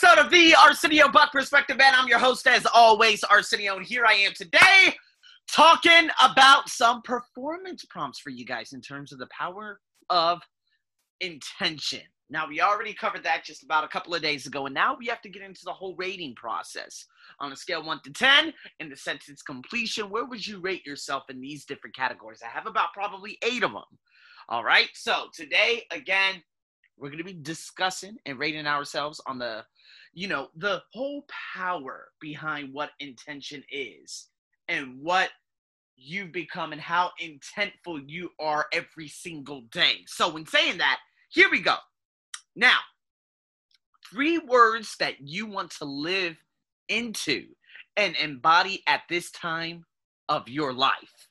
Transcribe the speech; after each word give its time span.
episode 0.00 0.24
of 0.24 0.30
the 0.30 0.54
Arsenio 0.54 1.08
Buck 1.08 1.32
Perspective, 1.32 1.76
and 1.82 1.96
I'm 1.96 2.06
your 2.06 2.20
host, 2.20 2.46
as 2.46 2.64
always, 2.72 3.24
Arsenio, 3.24 3.78
and 3.78 3.84
here 3.84 4.04
I 4.06 4.12
am 4.12 4.32
today 4.32 4.94
talking 5.50 6.08
about 6.22 6.68
some 6.68 7.02
performance 7.02 7.84
prompts 7.84 8.20
for 8.20 8.30
you 8.30 8.44
guys 8.44 8.74
in 8.74 8.80
terms 8.80 9.12
of 9.12 9.18
the 9.18 9.26
power 9.36 9.80
of 10.08 10.40
intention. 11.20 12.02
Now, 12.30 12.46
we 12.46 12.60
already 12.60 12.94
covered 12.94 13.24
that 13.24 13.44
just 13.44 13.64
about 13.64 13.82
a 13.82 13.88
couple 13.88 14.14
of 14.14 14.22
days 14.22 14.46
ago, 14.46 14.66
and 14.66 14.74
now 14.74 14.96
we 14.96 15.06
have 15.06 15.20
to 15.22 15.28
get 15.28 15.42
into 15.42 15.62
the 15.64 15.72
whole 15.72 15.96
rating 15.96 16.36
process. 16.36 17.04
On 17.40 17.50
a 17.50 17.56
scale 17.56 17.82
1 17.82 18.00
to 18.04 18.12
10, 18.12 18.52
in 18.78 18.88
the 18.88 18.96
sentence 18.96 19.42
completion, 19.42 20.10
where 20.10 20.26
would 20.26 20.46
you 20.46 20.60
rate 20.60 20.86
yourself 20.86 21.24
in 21.28 21.40
these 21.40 21.64
different 21.64 21.96
categories? 21.96 22.40
I 22.44 22.50
have 22.50 22.68
about 22.68 22.92
probably 22.92 23.36
eight 23.42 23.64
of 23.64 23.72
them. 23.72 23.82
All 24.48 24.62
right, 24.62 24.90
so 24.94 25.24
today, 25.34 25.86
again, 25.90 26.40
we're 26.96 27.08
going 27.08 27.18
to 27.18 27.24
be 27.24 27.32
discussing 27.32 28.16
and 28.26 28.38
rating 28.38 28.66
ourselves 28.66 29.20
on 29.26 29.38
the, 29.38 29.64
you 30.12 30.28
know, 30.28 30.48
the 30.56 30.82
whole 30.92 31.24
power 31.54 32.08
behind 32.20 32.72
what 32.72 32.90
intention 33.00 33.62
is 33.70 34.28
and 34.68 35.00
what 35.00 35.30
you've 35.96 36.32
become 36.32 36.72
and 36.72 36.80
how 36.80 37.10
intentful 37.20 38.02
you 38.06 38.30
are 38.38 38.66
every 38.72 39.08
single 39.08 39.62
day. 39.72 40.04
So, 40.06 40.36
in 40.36 40.46
saying 40.46 40.78
that, 40.78 40.98
here 41.30 41.50
we 41.50 41.60
go. 41.60 41.76
Now, 42.54 42.78
three 44.10 44.38
words 44.38 44.96
that 44.98 45.20
you 45.20 45.46
want 45.46 45.70
to 45.72 45.84
live 45.84 46.36
into 46.88 47.46
and 47.96 48.16
embody 48.16 48.82
at 48.86 49.02
this 49.08 49.30
time 49.30 49.84
of 50.28 50.48
your 50.48 50.72
life. 50.72 51.28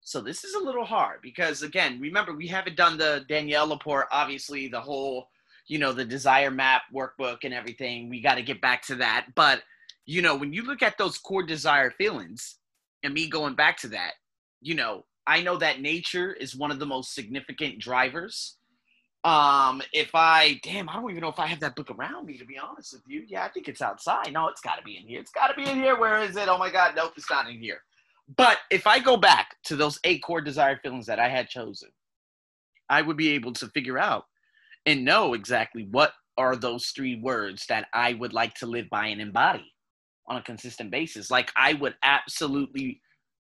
So 0.00 0.20
this 0.20 0.44
is 0.44 0.54
a 0.54 0.64
little 0.64 0.84
hard 0.84 1.20
because 1.22 1.62
again, 1.62 2.00
remember 2.00 2.34
we 2.34 2.46
haven't 2.48 2.76
done 2.76 2.98
the 2.98 3.24
Danielle 3.28 3.68
Laporte, 3.68 4.08
obviously 4.10 4.68
the 4.68 4.80
whole, 4.80 5.28
you 5.70 5.78
know, 5.78 5.92
the 5.92 6.04
desire 6.04 6.50
map 6.50 6.82
workbook 6.92 7.44
and 7.44 7.54
everything. 7.54 8.08
We 8.08 8.20
got 8.20 8.34
to 8.34 8.42
get 8.42 8.60
back 8.60 8.82
to 8.86 8.96
that. 8.96 9.26
But 9.36 9.62
you 10.04 10.20
know, 10.20 10.34
when 10.34 10.52
you 10.52 10.64
look 10.64 10.82
at 10.82 10.98
those 10.98 11.16
core 11.16 11.44
desire 11.44 11.92
feelings 11.92 12.56
and 13.04 13.14
me 13.14 13.28
going 13.28 13.54
back 13.54 13.76
to 13.78 13.88
that, 13.90 14.14
you 14.60 14.74
know, 14.74 15.04
I 15.28 15.42
know 15.42 15.56
that 15.58 15.80
nature 15.80 16.32
is 16.32 16.56
one 16.56 16.72
of 16.72 16.80
the 16.80 16.86
most 16.86 17.14
significant 17.14 17.78
drivers. 17.78 18.56
Um, 19.22 19.80
if 19.92 20.10
I 20.12 20.58
damn, 20.64 20.88
I 20.88 20.94
don't 20.94 21.08
even 21.08 21.20
know 21.20 21.28
if 21.28 21.38
I 21.38 21.46
have 21.46 21.60
that 21.60 21.76
book 21.76 21.92
around 21.92 22.26
me 22.26 22.36
to 22.38 22.44
be 22.44 22.58
honest 22.58 22.92
with 22.92 23.02
you. 23.06 23.22
Yeah, 23.28 23.44
I 23.44 23.48
think 23.50 23.68
it's 23.68 23.80
outside. 23.80 24.32
No, 24.32 24.48
it's 24.48 24.62
gotta 24.62 24.82
be 24.82 24.96
in 24.96 25.06
here. 25.06 25.20
It's 25.20 25.30
gotta 25.30 25.54
be 25.54 25.70
in 25.70 25.76
here. 25.76 25.96
Where 25.96 26.20
is 26.20 26.36
it? 26.36 26.48
Oh 26.48 26.58
my 26.58 26.70
god, 26.70 26.94
nope, 26.96 27.12
it's 27.16 27.30
not 27.30 27.48
in 27.48 27.60
here. 27.60 27.82
But 28.36 28.58
if 28.72 28.88
I 28.88 28.98
go 28.98 29.16
back 29.16 29.54
to 29.66 29.76
those 29.76 30.00
eight 30.02 30.20
core 30.24 30.40
desire 30.40 30.80
feelings 30.82 31.06
that 31.06 31.20
I 31.20 31.28
had 31.28 31.48
chosen, 31.48 31.90
I 32.88 33.02
would 33.02 33.16
be 33.16 33.28
able 33.30 33.52
to 33.52 33.68
figure 33.68 33.98
out 33.98 34.24
and 34.86 35.04
know 35.04 35.34
exactly 35.34 35.86
what 35.90 36.12
are 36.36 36.56
those 36.56 36.88
three 36.88 37.20
words 37.20 37.66
that 37.68 37.88
I 37.92 38.14
would 38.14 38.32
like 38.32 38.54
to 38.54 38.66
live 38.66 38.88
by 38.90 39.06
and 39.06 39.20
embody 39.20 39.72
on 40.26 40.36
a 40.36 40.42
consistent 40.42 40.90
basis. 40.90 41.30
Like 41.30 41.50
I 41.56 41.74
would 41.74 41.94
absolutely 42.02 43.00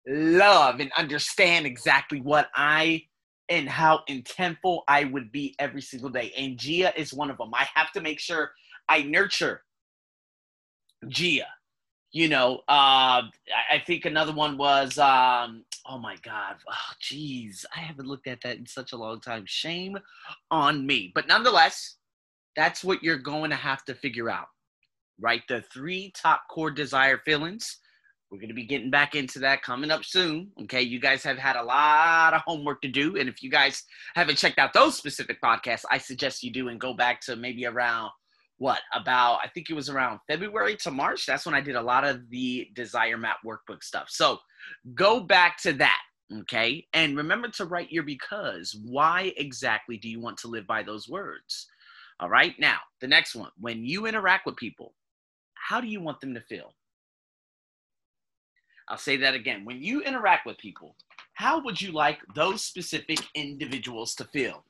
love 0.07 0.79
and 0.79 0.91
understand 0.97 1.65
exactly 1.65 2.21
what 2.21 2.49
I 2.55 3.03
and 3.49 3.69
how 3.69 4.01
intentful 4.09 4.81
I 4.87 5.05
would 5.05 5.31
be 5.31 5.55
every 5.59 5.81
single 5.81 6.09
day. 6.09 6.33
And 6.37 6.57
Gia 6.57 6.99
is 6.99 7.13
one 7.13 7.29
of 7.29 7.37
them. 7.37 7.53
I 7.53 7.67
have 7.75 7.91
to 7.93 8.01
make 8.01 8.19
sure 8.19 8.51
I 8.89 9.03
nurture 9.03 9.63
Gia 11.07 11.45
you 12.11 12.27
know, 12.27 12.61
uh, 12.67 13.21
I 13.71 13.83
think 13.85 14.05
another 14.05 14.33
one 14.33 14.57
was, 14.57 14.97
um, 14.97 15.63
oh 15.89 15.97
my 15.97 16.15
God, 16.23 16.55
oh, 16.69 16.93
geez, 16.99 17.65
I 17.75 17.79
haven't 17.79 18.07
looked 18.07 18.27
at 18.27 18.41
that 18.41 18.57
in 18.57 18.65
such 18.65 18.91
a 18.91 18.97
long 18.97 19.21
time. 19.21 19.43
Shame 19.45 19.97
on 20.51 20.85
me. 20.85 21.11
But 21.13 21.27
nonetheless, 21.27 21.95
that's 22.55 22.83
what 22.83 23.03
you're 23.03 23.17
going 23.17 23.49
to 23.51 23.55
have 23.55 23.85
to 23.85 23.95
figure 23.95 24.29
out, 24.29 24.47
right? 25.19 25.41
The 25.47 25.61
three 25.73 26.11
top 26.15 26.43
core 26.49 26.71
desire 26.71 27.19
feelings. 27.25 27.79
We're 28.29 28.39
going 28.39 28.49
to 28.49 28.55
be 28.55 28.65
getting 28.65 28.91
back 28.91 29.15
into 29.15 29.39
that 29.39 29.61
coming 29.61 29.89
up 29.89 30.03
soon. 30.03 30.51
Okay. 30.63 30.81
You 30.81 30.99
guys 30.99 31.23
have 31.23 31.37
had 31.37 31.55
a 31.55 31.63
lot 31.63 32.33
of 32.33 32.41
homework 32.41 32.81
to 32.81 32.89
do. 32.89 33.15
And 33.15 33.29
if 33.29 33.41
you 33.41 33.49
guys 33.49 33.83
haven't 34.15 34.37
checked 34.37 34.59
out 34.59 34.73
those 34.73 34.97
specific 34.97 35.41
podcasts, 35.41 35.85
I 35.89 35.97
suggest 35.97 36.43
you 36.43 36.51
do 36.51 36.67
and 36.67 36.77
go 36.77 36.93
back 36.93 37.21
to 37.21 37.37
maybe 37.37 37.65
around 37.65 38.11
what 38.57 38.79
about 38.93 39.39
I 39.43 39.47
think 39.47 39.69
it 39.69 39.75
was 39.75 39.89
around 39.89 40.19
February 40.27 40.75
to 40.77 40.91
March. 40.91 41.25
That's 41.25 41.45
when 41.45 41.55
I 41.55 41.61
did 41.61 41.75
a 41.75 41.81
lot 41.81 42.03
of 42.03 42.29
the 42.29 42.69
Desire 42.73 43.17
Map 43.17 43.37
workbook 43.45 43.83
stuff. 43.83 44.07
So 44.09 44.39
go 44.95 45.19
back 45.19 45.61
to 45.63 45.73
that, 45.73 46.01
okay? 46.41 46.85
And 46.93 47.15
remember 47.17 47.49
to 47.49 47.65
write 47.65 47.91
your 47.91 48.03
because. 48.03 48.75
Why 48.83 49.33
exactly 49.37 49.97
do 49.97 50.09
you 50.09 50.19
want 50.19 50.37
to 50.39 50.47
live 50.47 50.65
by 50.65 50.83
those 50.83 51.07
words? 51.07 51.67
All 52.19 52.29
right. 52.29 52.55
Now, 52.59 52.77
the 52.99 53.07
next 53.07 53.35
one. 53.35 53.51
When 53.59 53.85
you 53.85 54.07
interact 54.07 54.45
with 54.45 54.55
people, 54.55 54.93
how 55.53 55.79
do 55.79 55.87
you 55.87 56.01
want 56.01 56.19
them 56.19 56.33
to 56.33 56.41
feel? 56.41 56.73
I'll 58.89 58.97
say 58.97 59.17
that 59.17 59.35
again. 59.35 59.65
When 59.65 59.81
you 59.81 60.01
interact 60.01 60.45
with 60.45 60.57
people, 60.57 60.95
how 61.33 61.61
would 61.63 61.79
you 61.79 61.91
like 61.91 62.19
those 62.35 62.63
specific 62.63 63.19
individuals 63.35 64.15
to 64.15 64.23
feel? 64.23 64.63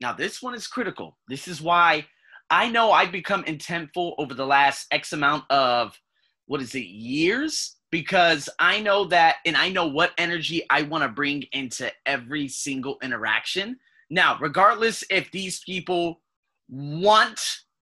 Now, 0.00 0.12
this 0.12 0.40
one 0.40 0.54
is 0.54 0.66
critical. 0.66 1.18
This 1.28 1.48
is 1.48 1.60
why 1.60 2.06
I 2.50 2.68
know 2.68 2.92
I've 2.92 3.12
become 3.12 3.44
intentful 3.44 4.14
over 4.18 4.34
the 4.34 4.46
last 4.46 4.86
X 4.90 5.12
amount 5.12 5.44
of 5.50 5.98
what 6.46 6.60
is 6.60 6.74
it 6.74 6.86
years 6.86 7.76
because 7.90 8.48
I 8.58 8.80
know 8.80 9.04
that 9.04 9.36
and 9.46 9.56
I 9.56 9.68
know 9.68 9.86
what 9.86 10.12
energy 10.18 10.62
I 10.68 10.82
want 10.82 11.04
to 11.04 11.08
bring 11.08 11.44
into 11.52 11.90
every 12.06 12.48
single 12.48 12.98
interaction. 13.02 13.78
Now, 14.10 14.36
regardless 14.40 15.04
if 15.10 15.30
these 15.30 15.60
people 15.60 16.20
want 16.68 17.40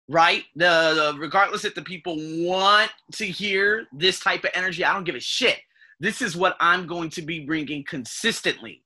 right 0.07 0.43
the, 0.55 1.13
the 1.13 1.19
regardless 1.19 1.66
if 1.66 1.73
the 1.73 1.81
people 1.81 2.17
want 2.45 2.91
to 3.13 3.25
hear 3.25 3.87
this 3.93 4.19
type 4.19 4.43
of 4.43 4.51
energy, 4.53 4.85
I 4.85 4.93
don't 4.93 5.05
give 5.05 5.16
a 5.16 5.19
shit. 5.19 5.57
This 5.99 6.22
is 6.22 6.35
what 6.35 6.55
I'm 6.59 6.85
going 6.85 7.09
to 7.11 7.22
be 7.22 7.39
bringing 7.39 7.83
consistently. 7.83 8.83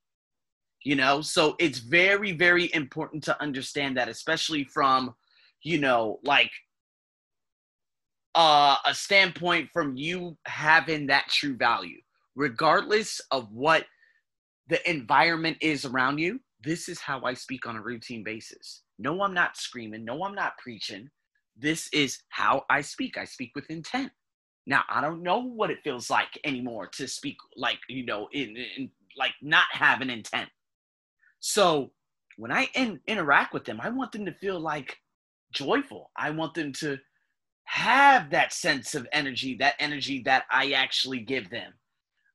You 0.82 0.96
know, 0.96 1.20
so 1.20 1.54
it's 1.58 1.78
very 1.78 2.32
very 2.32 2.72
important 2.72 3.22
to 3.24 3.40
understand 3.42 3.96
that 3.98 4.08
especially 4.08 4.64
from 4.64 5.14
you 5.62 5.78
know, 5.78 6.18
like 6.24 6.50
uh, 8.34 8.76
a 8.86 8.94
standpoint 8.94 9.70
from 9.72 9.96
you 9.96 10.36
having 10.46 11.06
that 11.08 11.28
true 11.28 11.56
value, 11.56 11.98
regardless 12.34 13.20
of 13.30 13.52
what 13.52 13.86
the 14.68 14.88
environment 14.88 15.56
is 15.60 15.84
around 15.84 16.18
you. 16.18 16.40
This 16.62 16.88
is 16.88 17.00
how 17.00 17.22
I 17.24 17.34
speak 17.34 17.66
on 17.66 17.76
a 17.76 17.82
routine 17.82 18.22
basis. 18.22 18.82
No, 18.98 19.22
I'm 19.22 19.34
not 19.34 19.56
screaming. 19.56 20.04
No, 20.04 20.22
I'm 20.24 20.34
not 20.34 20.58
preaching. 20.58 21.08
This 21.56 21.88
is 21.92 22.20
how 22.28 22.64
I 22.70 22.82
speak. 22.82 23.16
I 23.18 23.24
speak 23.24 23.52
with 23.54 23.68
intent. 23.70 24.12
Now, 24.66 24.82
I 24.88 25.00
don't 25.00 25.22
know 25.22 25.38
what 25.38 25.70
it 25.70 25.82
feels 25.82 26.10
like 26.10 26.38
anymore 26.44 26.86
to 26.88 27.08
speak 27.08 27.36
like, 27.56 27.78
you 27.88 28.04
know, 28.04 28.28
in, 28.32 28.56
in 28.76 28.90
like 29.16 29.32
not 29.42 29.64
have 29.72 30.00
an 30.00 30.10
intent. 30.10 30.48
So 31.40 31.90
when 32.36 32.52
I 32.52 32.68
in, 32.74 33.00
interact 33.06 33.52
with 33.52 33.64
them, 33.64 33.80
I 33.82 33.88
want 33.88 34.12
them 34.12 34.26
to 34.26 34.34
feel 34.34 34.60
like 34.60 34.98
joyful. 35.52 36.10
I 36.16 36.30
want 36.30 36.54
them 36.54 36.72
to 36.74 36.98
have 37.64 38.30
that 38.30 38.52
sense 38.52 38.94
of 38.94 39.06
energy, 39.12 39.56
that 39.56 39.74
energy 39.78 40.22
that 40.24 40.44
I 40.50 40.72
actually 40.72 41.20
give 41.20 41.50
them. 41.50 41.72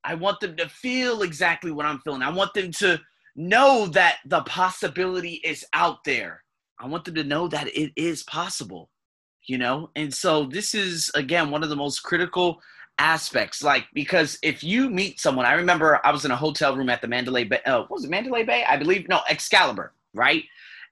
I 0.03 0.15
want 0.15 0.39
them 0.39 0.55
to 0.57 0.69
feel 0.69 1.23
exactly 1.23 1.71
what 1.71 1.85
I'm 1.85 1.99
feeling. 1.99 2.21
I 2.21 2.29
want 2.31 2.53
them 2.53 2.71
to 2.73 3.01
know 3.35 3.87
that 3.87 4.17
the 4.25 4.41
possibility 4.43 5.41
is 5.43 5.65
out 5.73 6.03
there. 6.05 6.43
I 6.79 6.87
want 6.87 7.05
them 7.05 7.15
to 7.15 7.23
know 7.23 7.47
that 7.47 7.67
it 7.75 7.91
is 7.95 8.23
possible, 8.23 8.89
you 9.45 9.57
know? 9.57 9.89
And 9.95 10.13
so 10.13 10.45
this 10.45 10.75
is, 10.75 11.11
again, 11.15 11.49
one 11.49 11.63
of 11.63 11.69
the 11.69 11.75
most 11.75 12.01
critical 12.01 12.61
aspects. 12.97 13.63
Like, 13.63 13.87
because 13.93 14.37
if 14.43 14.63
you 14.63 14.89
meet 14.89 15.19
someone, 15.19 15.45
I 15.45 15.53
remember 15.53 15.99
I 16.05 16.11
was 16.11 16.25
in 16.25 16.31
a 16.31 16.35
hotel 16.37 16.77
room 16.77 16.89
at 16.89 17.01
the 17.01 17.07
Mandalay 17.07 17.43
Bay, 17.45 17.59
uh, 17.65 17.79
what 17.79 17.91
was 17.91 18.05
it 18.05 18.09
Mandalay 18.09 18.43
Bay? 18.43 18.63
I 18.67 18.77
believe, 18.77 19.09
no, 19.09 19.21
Excalibur, 19.29 19.93
right? 20.13 20.43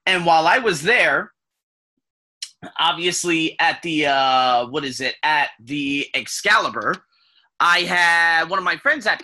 And 0.06 0.26
while 0.26 0.46
I 0.46 0.58
was 0.58 0.82
there, 0.82 1.32
obviously 2.78 3.56
at 3.60 3.80
the 3.82 4.06
uh 4.06 4.66
what 4.66 4.84
is 4.84 5.00
it? 5.00 5.16
At 5.22 5.50
the 5.62 6.06
excalibur 6.14 6.94
i 7.60 7.80
had 7.80 8.50
one 8.50 8.58
of 8.58 8.64
my 8.64 8.76
friends 8.76 9.06
at 9.06 9.22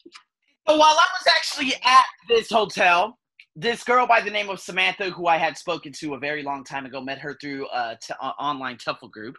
so 0.69 0.77
while 0.77 0.83
i 0.83 1.07
was 1.19 1.27
actually 1.37 1.75
at 1.85 2.05
this 2.29 2.49
hotel 2.49 3.19
this 3.57 3.83
girl 3.83 4.07
by 4.07 4.21
the 4.21 4.31
name 4.31 4.49
of 4.49 4.61
samantha 4.61 5.11
who 5.11 5.27
i 5.27 5.37
had 5.37 5.59
spoken 5.59 5.91
to 5.93 6.15
a 6.15 6.19
very 6.19 6.45
long 6.45 6.63
time 6.63 6.87
ago 6.87 7.01
met 7.01 7.19
her 7.19 7.37
through 7.41 7.67
a 7.75 7.99
t- 8.01 8.15
uh, 8.23 8.33
online 8.39 8.77
TOEFL 8.77 9.11
group 9.11 9.37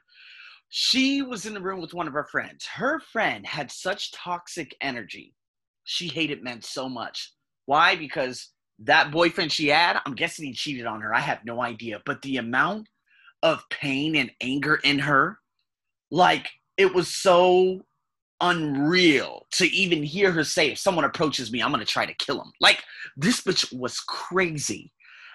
she 0.74 1.22
was 1.22 1.46
in 1.46 1.54
the 1.54 1.62
room 1.62 1.82
with 1.82 1.94
one 1.94 2.08
of 2.08 2.14
her 2.14 2.24
friends. 2.24 2.66
Her 2.66 3.02
friend 3.02 3.46
had 3.46 3.70
such 3.70 4.14
toxic 4.14 4.74
energy. 4.80 5.36
She 5.84 6.08
hated 6.08 6.42
men 6.42 6.62
so 6.62 6.88
much. 6.88 7.34
Why? 7.66 7.98
Because 7.98 8.52
that 8.84 9.12
boyfriend 9.12 9.52
she 9.52 9.68
had 9.68 10.00
i'm 10.08 10.16
guessing 10.16 10.46
he 10.46 10.54
cheated 10.54 10.88
on 10.88 11.02
her. 11.02 11.14
I 11.14 11.20
have 11.20 11.46
no 11.46 11.62
idea. 11.62 12.02
But 12.06 12.22
the 12.22 12.38
amount 12.38 12.88
of 13.44 13.68
pain 13.70 14.16
and 14.16 14.32
anger 14.42 14.80
in 14.84 15.00
her. 15.00 15.40
Like 16.10 16.50
it 16.78 16.94
was 16.94 17.08
so 17.08 17.82
unreal 18.42 19.46
to 19.52 19.66
even 19.68 20.04
hear 20.04 20.32
her 20.32 20.44
say, 20.44 20.72
if 20.72 20.80
someone 20.80 21.06
approaches 21.06 21.52
me, 21.52 21.62
I'm 21.62 21.72
gonna 21.72 21.86
try 21.86 22.06
to 22.06 22.14
kill 22.16 22.42
him. 22.42 22.52
Like 22.60 22.84
this 23.16 23.42
bitch 23.42 23.78
was 23.78 24.00
crazy. 24.00 24.92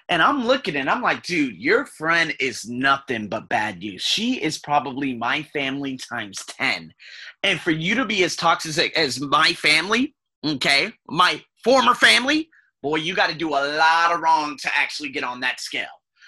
And 0.09 0.21
I'm 0.21 0.45
looking 0.45 0.77
and 0.77 0.89
I'm 0.89 1.01
like, 1.01 1.23
dude, 1.23 1.57
your 1.57 1.85
friend 1.85 2.33
is 2.39 2.67
nothing 2.69 3.27
but 3.27 3.49
bad 3.49 3.79
news. 3.79 4.01
She 4.01 4.41
is 4.41 4.57
probably 4.57 5.13
my 5.13 5.43
family 5.43 5.97
times 5.97 6.43
10. 6.47 6.93
And 7.43 7.59
for 7.59 7.71
you 7.71 7.93
to 7.95 8.05
be 8.05 8.23
as 8.23 8.37
toxic 8.37 8.97
as 8.97 9.19
my 9.19 9.51
family, 9.53 10.15
okay, 10.45 10.93
my 11.09 11.43
former 11.61 11.93
family, 11.93 12.49
boy, 12.81 12.97
you 12.97 13.15
got 13.15 13.29
to 13.29 13.35
do 13.35 13.49
a 13.49 13.75
lot 13.77 14.13
of 14.13 14.21
wrong 14.21 14.57
to 14.61 14.71
actually 14.73 15.09
get 15.09 15.25
on 15.25 15.41
that 15.41 15.59
scale. 15.59 15.85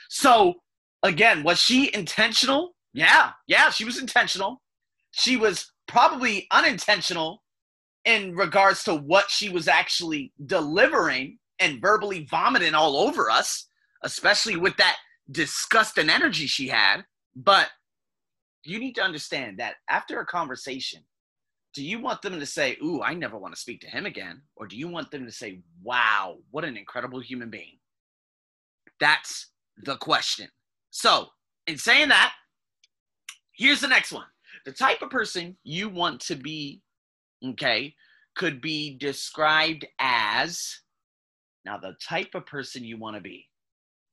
So, 0.10 0.56
again, 1.04 1.44
was 1.44 1.60
she 1.60 1.94
intentional? 1.94 2.76
Yeah, 2.94 3.32
yeah, 3.48 3.70
she 3.70 3.86
was 3.86 4.00
intentional. 4.00 4.62
She 5.12 5.38
was 5.38 5.72
probably 5.88 6.48
unintentional 6.52 7.44
in 8.06 8.36
regards 8.36 8.84
to 8.86 8.96
what 8.96 9.30
she 9.30 9.50
was 9.50 9.68
actually 9.68 10.34
delivering 10.46 11.38
and 11.60 11.82
verbally 11.82 12.26
vomiting 12.30 12.74
all 12.74 12.98
over 12.98 13.30
us 13.30 13.68
especially 14.04 14.56
with 14.56 14.76
that 14.78 14.98
disgust 15.32 15.98
and 15.98 16.10
energy 16.10 16.48
she 16.48 16.68
had. 16.68 17.04
But 17.36 17.70
you 18.64 18.80
need 18.80 18.96
to 18.96 19.02
understand 19.02 19.60
that 19.60 19.76
after 19.90 20.20
a 20.20 20.26
conversation, 20.26 21.02
do 21.74 21.84
you 21.84 22.00
want 22.02 22.22
them 22.22 22.40
to 22.40 22.46
say, 22.46 22.78
Ooh, 22.84 23.02
I 23.02 23.14
never 23.14 23.38
want 23.38 23.54
to 23.54 23.60
speak 23.60 23.82
to 23.82 23.88
him 23.88 24.06
again? 24.06 24.42
Or 24.56 24.68
do 24.68 24.76
you 24.76 24.88
want 24.88 25.12
them 25.12 25.26
to 25.26 25.32
say, 25.32 25.62
Wow, 25.84 26.38
what 26.52 26.66
an 26.66 26.78
incredible 26.78 27.20
human 27.20 27.50
being? 27.50 27.78
That's 29.00 29.52
the 29.84 29.96
question. 29.98 30.50
So, 30.92 31.28
in 31.68 31.78
saying 31.78 32.10
that, 32.10 32.34
here's 33.56 33.82
the 33.82 33.88
next 33.88 34.12
one. 34.12 34.26
The 34.66 34.72
type 34.72 35.02
of 35.02 35.10
person 35.10 35.58
you 35.64 35.90
want 35.90 36.20
to 36.22 36.36
be, 36.36 36.82
okay, 37.46 37.96
could 38.36 38.62
be 38.62 38.98
described 38.98 39.86
as 40.00 40.80
now 41.66 41.78
the 41.78 41.96
type 42.08 42.30
of 42.34 42.46
person 42.46 42.84
you 42.84 42.98
want 42.98 43.16
to 43.16 43.22
be. 43.22 43.48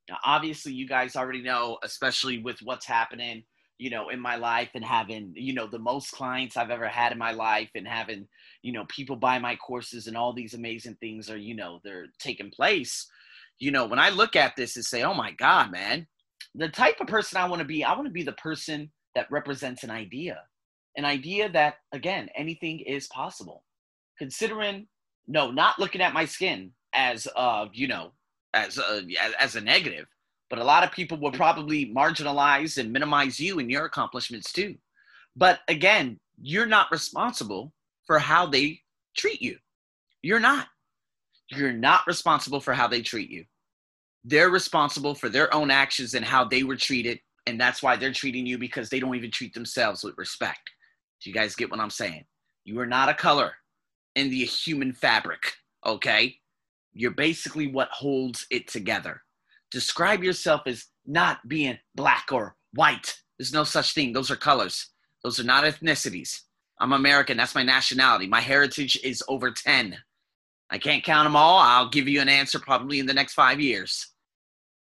Now, 0.08 0.18
obviously, 0.24 0.72
you 0.72 0.86
guys 0.86 1.16
already 1.16 1.42
know, 1.42 1.78
especially 1.82 2.38
with 2.38 2.58
what's 2.62 2.86
happening, 2.86 3.42
you 3.78 3.90
know, 3.90 4.08
in 4.08 4.20
my 4.20 4.36
life 4.36 4.70
and 4.74 4.84
having, 4.84 5.32
you 5.34 5.52
know, 5.52 5.66
the 5.66 5.78
most 5.78 6.12
clients 6.12 6.56
I've 6.56 6.70
ever 6.70 6.88
had 6.88 7.12
in 7.12 7.18
my 7.18 7.32
life 7.32 7.70
and 7.74 7.86
having, 7.86 8.26
you 8.62 8.72
know, 8.72 8.84
people 8.88 9.16
buy 9.16 9.38
my 9.38 9.56
courses 9.56 10.06
and 10.06 10.16
all 10.16 10.32
these 10.32 10.54
amazing 10.54 10.96
things 11.00 11.28
are, 11.28 11.36
you 11.36 11.54
know, 11.54 11.80
they're 11.82 12.06
taking 12.18 12.50
place. 12.50 13.08
You 13.58 13.70
know, 13.70 13.86
when 13.86 13.98
I 13.98 14.10
look 14.10 14.36
at 14.36 14.54
this 14.56 14.76
and 14.76 14.84
say, 14.84 15.02
oh 15.02 15.14
my 15.14 15.32
God, 15.32 15.72
man, 15.72 16.06
the 16.54 16.68
type 16.68 17.00
of 17.00 17.06
person 17.06 17.38
I 17.38 17.48
want 17.48 17.60
to 17.60 17.66
be, 17.66 17.84
I 17.84 17.92
want 17.94 18.06
to 18.06 18.12
be 18.12 18.22
the 18.22 18.32
person 18.32 18.90
that 19.14 19.30
represents 19.30 19.84
an 19.84 19.90
idea, 19.90 20.42
an 20.96 21.04
idea 21.04 21.48
that, 21.50 21.76
again, 21.92 22.28
anything 22.36 22.80
is 22.80 23.06
possible. 23.08 23.64
Considering, 24.18 24.86
no, 25.26 25.50
not 25.50 25.78
looking 25.78 26.00
at 26.00 26.14
my 26.14 26.24
skin 26.24 26.72
as, 26.94 27.28
uh, 27.36 27.66
you 27.72 27.88
know, 27.88 28.12
as 28.54 28.78
a 28.78 29.06
as 29.38 29.56
a 29.56 29.60
negative, 29.60 30.06
but 30.48 30.58
a 30.58 30.64
lot 30.64 30.82
of 30.82 30.92
people 30.92 31.18
will 31.18 31.32
probably 31.32 31.92
marginalize 31.94 32.78
and 32.78 32.92
minimize 32.92 33.38
you 33.38 33.58
and 33.58 33.70
your 33.70 33.84
accomplishments 33.84 34.52
too. 34.52 34.76
But 35.36 35.60
again, 35.68 36.18
you're 36.40 36.66
not 36.66 36.90
responsible 36.90 37.72
for 38.06 38.18
how 38.18 38.46
they 38.46 38.80
treat 39.16 39.42
you. 39.42 39.58
You're 40.22 40.40
not. 40.40 40.68
You're 41.50 41.72
not 41.72 42.06
responsible 42.06 42.60
for 42.60 42.72
how 42.72 42.88
they 42.88 43.02
treat 43.02 43.30
you. 43.30 43.44
They're 44.28 44.50
responsible 44.50 45.14
for 45.14 45.28
their 45.28 45.54
own 45.54 45.70
actions 45.70 46.14
and 46.14 46.24
how 46.24 46.44
they 46.44 46.64
were 46.64 46.74
treated. 46.74 47.20
And 47.46 47.60
that's 47.60 47.80
why 47.80 47.94
they're 47.94 48.12
treating 48.12 48.44
you 48.44 48.58
because 48.58 48.90
they 48.90 48.98
don't 48.98 49.14
even 49.14 49.30
treat 49.30 49.54
themselves 49.54 50.02
with 50.02 50.18
respect. 50.18 50.68
Do 51.22 51.30
you 51.30 51.34
guys 51.34 51.54
get 51.54 51.70
what 51.70 51.78
I'm 51.78 51.90
saying? 51.90 52.24
You 52.64 52.80
are 52.80 52.86
not 52.86 53.08
a 53.08 53.14
color 53.14 53.52
in 54.16 54.28
the 54.28 54.44
human 54.44 54.92
fabric, 54.92 55.52
okay? 55.86 56.34
You're 56.92 57.12
basically 57.12 57.68
what 57.68 57.88
holds 57.90 58.46
it 58.50 58.66
together. 58.66 59.22
Describe 59.70 60.24
yourself 60.24 60.62
as 60.66 60.86
not 61.06 61.46
being 61.46 61.78
black 61.94 62.26
or 62.32 62.56
white. 62.74 63.16
There's 63.38 63.52
no 63.52 63.62
such 63.62 63.94
thing. 63.94 64.12
Those 64.12 64.32
are 64.32 64.36
colors. 64.36 64.88
Those 65.22 65.38
are 65.38 65.44
not 65.44 65.62
ethnicities. 65.62 66.40
I'm 66.80 66.92
American. 66.92 67.36
That's 67.36 67.54
my 67.54 67.62
nationality. 67.62 68.26
My 68.26 68.40
heritage 68.40 68.98
is 69.04 69.22
over 69.28 69.52
10. 69.52 69.96
I 70.70 70.78
can't 70.78 71.04
count 71.04 71.26
them 71.26 71.36
all. 71.36 71.58
I'll 71.58 71.88
give 71.88 72.08
you 72.08 72.20
an 72.20 72.28
answer 72.28 72.58
probably 72.58 72.98
in 72.98 73.06
the 73.06 73.14
next 73.14 73.34
five 73.34 73.60
years. 73.60 74.14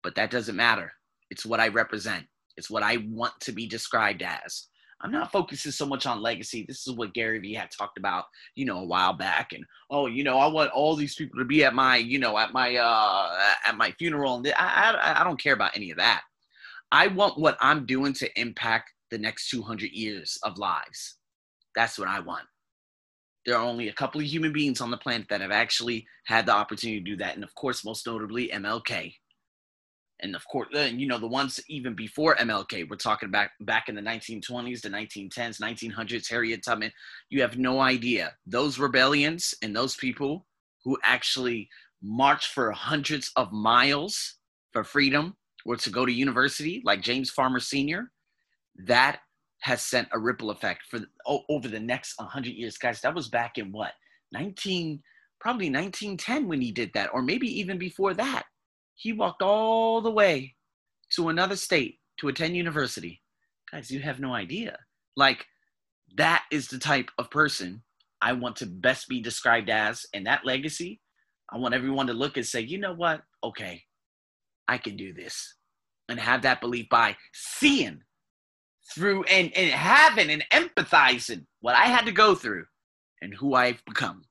But 0.05 0.13
that 0.15 0.29
doesn't 0.29 0.55
matter. 0.55 0.93
It's 1.31 1.47
what 1.47 1.59
I 1.59 1.69
represent, 1.69 2.25
it's 2.57 2.69
what 2.69 2.83
I 2.83 2.97
want 3.09 3.33
to 3.41 3.51
be 3.51 3.65
described 3.65 4.21
as. 4.21 4.67
I'm 5.01 5.11
not 5.11 5.31
focusing 5.31 5.71
so 5.71 5.87
much 5.87 6.05
on 6.05 6.21
legacy. 6.21 6.63
This 6.67 6.85
is 6.85 6.93
what 6.93 7.15
Gary 7.15 7.39
Vee 7.39 7.55
had 7.55 7.71
talked 7.71 7.97
about, 7.97 8.25
you 8.55 8.65
know, 8.65 8.77
a 8.77 8.85
while 8.85 9.13
back. 9.13 9.51
And 9.53 9.65
oh, 9.89 10.05
you 10.05 10.23
know, 10.23 10.37
I 10.37 10.45
want 10.45 10.69
all 10.71 10.95
these 10.95 11.15
people 11.15 11.39
to 11.39 11.45
be 11.45 11.63
at 11.63 11.73
my, 11.73 11.97
you 11.97 12.19
know, 12.19 12.37
at 12.37 12.53
my 12.53 12.75
uh 12.75 13.29
at 13.65 13.77
my 13.77 13.91
funeral. 13.93 14.35
And 14.35 14.53
I 14.55 14.91
I, 14.91 15.21
I 15.21 15.23
don't 15.23 15.41
care 15.41 15.53
about 15.53 15.75
any 15.75 15.89
of 15.89 15.97
that. 15.97 16.21
I 16.91 17.07
want 17.07 17.39
what 17.39 17.57
I'm 17.59 17.87
doing 17.87 18.13
to 18.13 18.39
impact 18.39 18.91
the 19.09 19.17
next 19.17 19.49
200 19.49 19.89
years 19.91 20.37
of 20.43 20.59
lives. 20.59 21.17
That's 21.75 21.97
what 21.97 22.07
I 22.07 22.19
want. 22.19 22.45
There 23.47 23.57
are 23.57 23.65
only 23.65 23.89
a 23.89 23.93
couple 23.93 24.21
of 24.21 24.27
human 24.27 24.53
beings 24.53 24.81
on 24.81 24.91
the 24.91 24.97
planet 24.97 25.27
that 25.29 25.41
have 25.41 25.51
actually 25.51 26.05
had 26.27 26.45
the 26.45 26.53
opportunity 26.53 26.99
to 26.99 27.05
do 27.05 27.17
that, 27.17 27.33
and 27.33 27.43
of 27.43 27.55
course, 27.55 27.83
most 27.83 28.05
notably 28.05 28.49
MLK 28.49 29.15
and 30.21 30.35
of 30.35 30.47
course, 30.47 30.69
then 30.71 30.99
you 30.99 31.07
know 31.07 31.19
the 31.19 31.27
ones 31.27 31.59
even 31.67 31.93
before 31.93 32.35
MLK. 32.35 32.89
We're 32.89 32.95
talking 32.95 33.31
back 33.31 33.51
back 33.61 33.89
in 33.89 33.95
the 33.95 34.01
1920s, 34.01 34.81
the 34.81 34.89
1910s, 34.89 35.59
1900s. 35.59 36.29
Harriet 36.29 36.63
Tubman. 36.63 36.91
You 37.29 37.41
have 37.41 37.57
no 37.57 37.79
idea 37.79 38.33
those 38.47 38.79
rebellions 38.79 39.53
and 39.61 39.75
those 39.75 39.95
people 39.95 40.45
who 40.83 40.97
actually 41.03 41.69
marched 42.01 42.53
for 42.53 42.71
hundreds 42.71 43.31
of 43.35 43.51
miles 43.51 44.35
for 44.71 44.83
freedom 44.83 45.35
or 45.65 45.75
to 45.75 45.89
go 45.89 46.05
to 46.05 46.11
university, 46.11 46.81
like 46.85 47.01
James 47.01 47.29
Farmer 47.29 47.59
Sr. 47.59 48.11
That 48.85 49.19
has 49.61 49.81
sent 49.81 50.07
a 50.11 50.19
ripple 50.19 50.51
effect 50.51 50.83
for 50.89 50.99
over 51.49 51.67
the 51.67 51.79
next 51.79 52.17
100 52.19 52.53
years, 52.53 52.77
guys. 52.77 53.01
That 53.01 53.15
was 53.15 53.27
back 53.27 53.57
in 53.57 53.71
what 53.71 53.91
19 54.31 55.01
probably 55.41 55.69
1910 55.69 56.47
when 56.47 56.61
he 56.61 56.71
did 56.71 56.91
that, 56.93 57.09
or 57.13 57.21
maybe 57.21 57.47
even 57.59 57.77
before 57.77 58.13
that 58.13 58.45
he 58.95 59.13
walked 59.13 59.41
all 59.41 60.01
the 60.01 60.11
way 60.11 60.55
to 61.15 61.29
another 61.29 61.55
state 61.55 61.99
to 62.19 62.27
attend 62.27 62.55
university. 62.55 63.21
Guys, 63.71 63.91
you 63.91 63.99
have 63.99 64.19
no 64.19 64.33
idea. 64.33 64.77
Like, 65.15 65.45
that 66.17 66.43
is 66.51 66.67
the 66.67 66.79
type 66.79 67.11
of 67.17 67.29
person 67.29 67.83
I 68.21 68.33
want 68.33 68.55
to 68.57 68.65
best 68.65 69.07
be 69.07 69.21
described 69.21 69.69
as. 69.69 70.05
And 70.13 70.25
that 70.25 70.45
legacy, 70.45 71.01
I 71.51 71.57
want 71.57 71.75
everyone 71.75 72.07
to 72.07 72.13
look 72.13 72.37
and 72.37 72.45
say, 72.45 72.61
you 72.61 72.79
know 72.79 72.93
what? 72.93 73.21
Okay, 73.43 73.83
I 74.67 74.77
can 74.77 74.95
do 74.97 75.13
this. 75.13 75.55
And 76.07 76.19
have 76.19 76.43
that 76.43 76.61
belief 76.61 76.87
by 76.89 77.17
seeing 77.33 78.01
through 78.93 79.23
and, 79.23 79.51
and 79.55 79.71
having 79.71 80.29
and 80.29 80.45
empathizing 80.51 81.45
what 81.61 81.75
I 81.75 81.85
had 81.85 82.05
to 82.05 82.11
go 82.11 82.35
through 82.35 82.65
and 83.21 83.33
who 83.33 83.55
I've 83.55 83.83
become. 83.85 84.23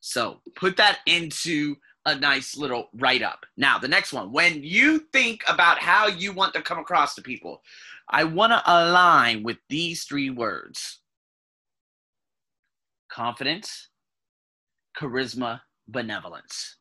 So 0.00 0.40
put 0.56 0.76
that 0.76 0.98
into 1.06 1.76
a 2.04 2.14
nice 2.16 2.56
little 2.56 2.88
write 2.94 3.22
up. 3.22 3.46
Now, 3.56 3.78
the 3.78 3.88
next 3.88 4.12
one, 4.12 4.32
when 4.32 4.62
you 4.62 5.00
think 5.12 5.42
about 5.48 5.78
how 5.78 6.08
you 6.08 6.32
want 6.32 6.54
to 6.54 6.62
come 6.62 6.78
across 6.78 7.14
to 7.14 7.22
people, 7.22 7.62
I 8.08 8.24
want 8.24 8.52
to 8.52 8.62
align 8.66 9.42
with 9.42 9.58
these 9.68 10.04
three 10.04 10.30
words 10.30 10.98
confidence, 13.08 13.88
charisma, 14.98 15.60
benevolence. 15.88 16.76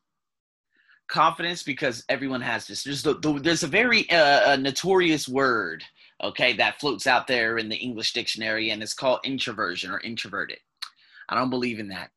Confidence, 1.10 1.62
because 1.62 2.06
everyone 2.08 2.40
has 2.40 2.66
this. 2.66 2.84
There's, 2.84 3.04
the, 3.04 3.16
the, 3.16 3.34
there's 3.34 3.64
a 3.64 3.68
very 3.68 4.10
uh, 4.10 4.54
a 4.54 4.58
notorious 4.58 5.28
word, 5.28 5.84
okay, 6.24 6.54
that 6.54 6.80
floats 6.80 7.06
out 7.06 7.28
there 7.28 7.58
in 7.58 7.68
the 7.68 7.76
English 7.76 8.14
dictionary, 8.14 8.70
and 8.70 8.82
it's 8.82 8.94
called 8.94 9.20
introversion 9.26 9.92
or 9.92 10.00
introverted. 10.00 10.60
I 11.28 11.36
don't 11.36 11.50
believe 11.50 11.80
in 11.80 11.90
that. 11.90 12.12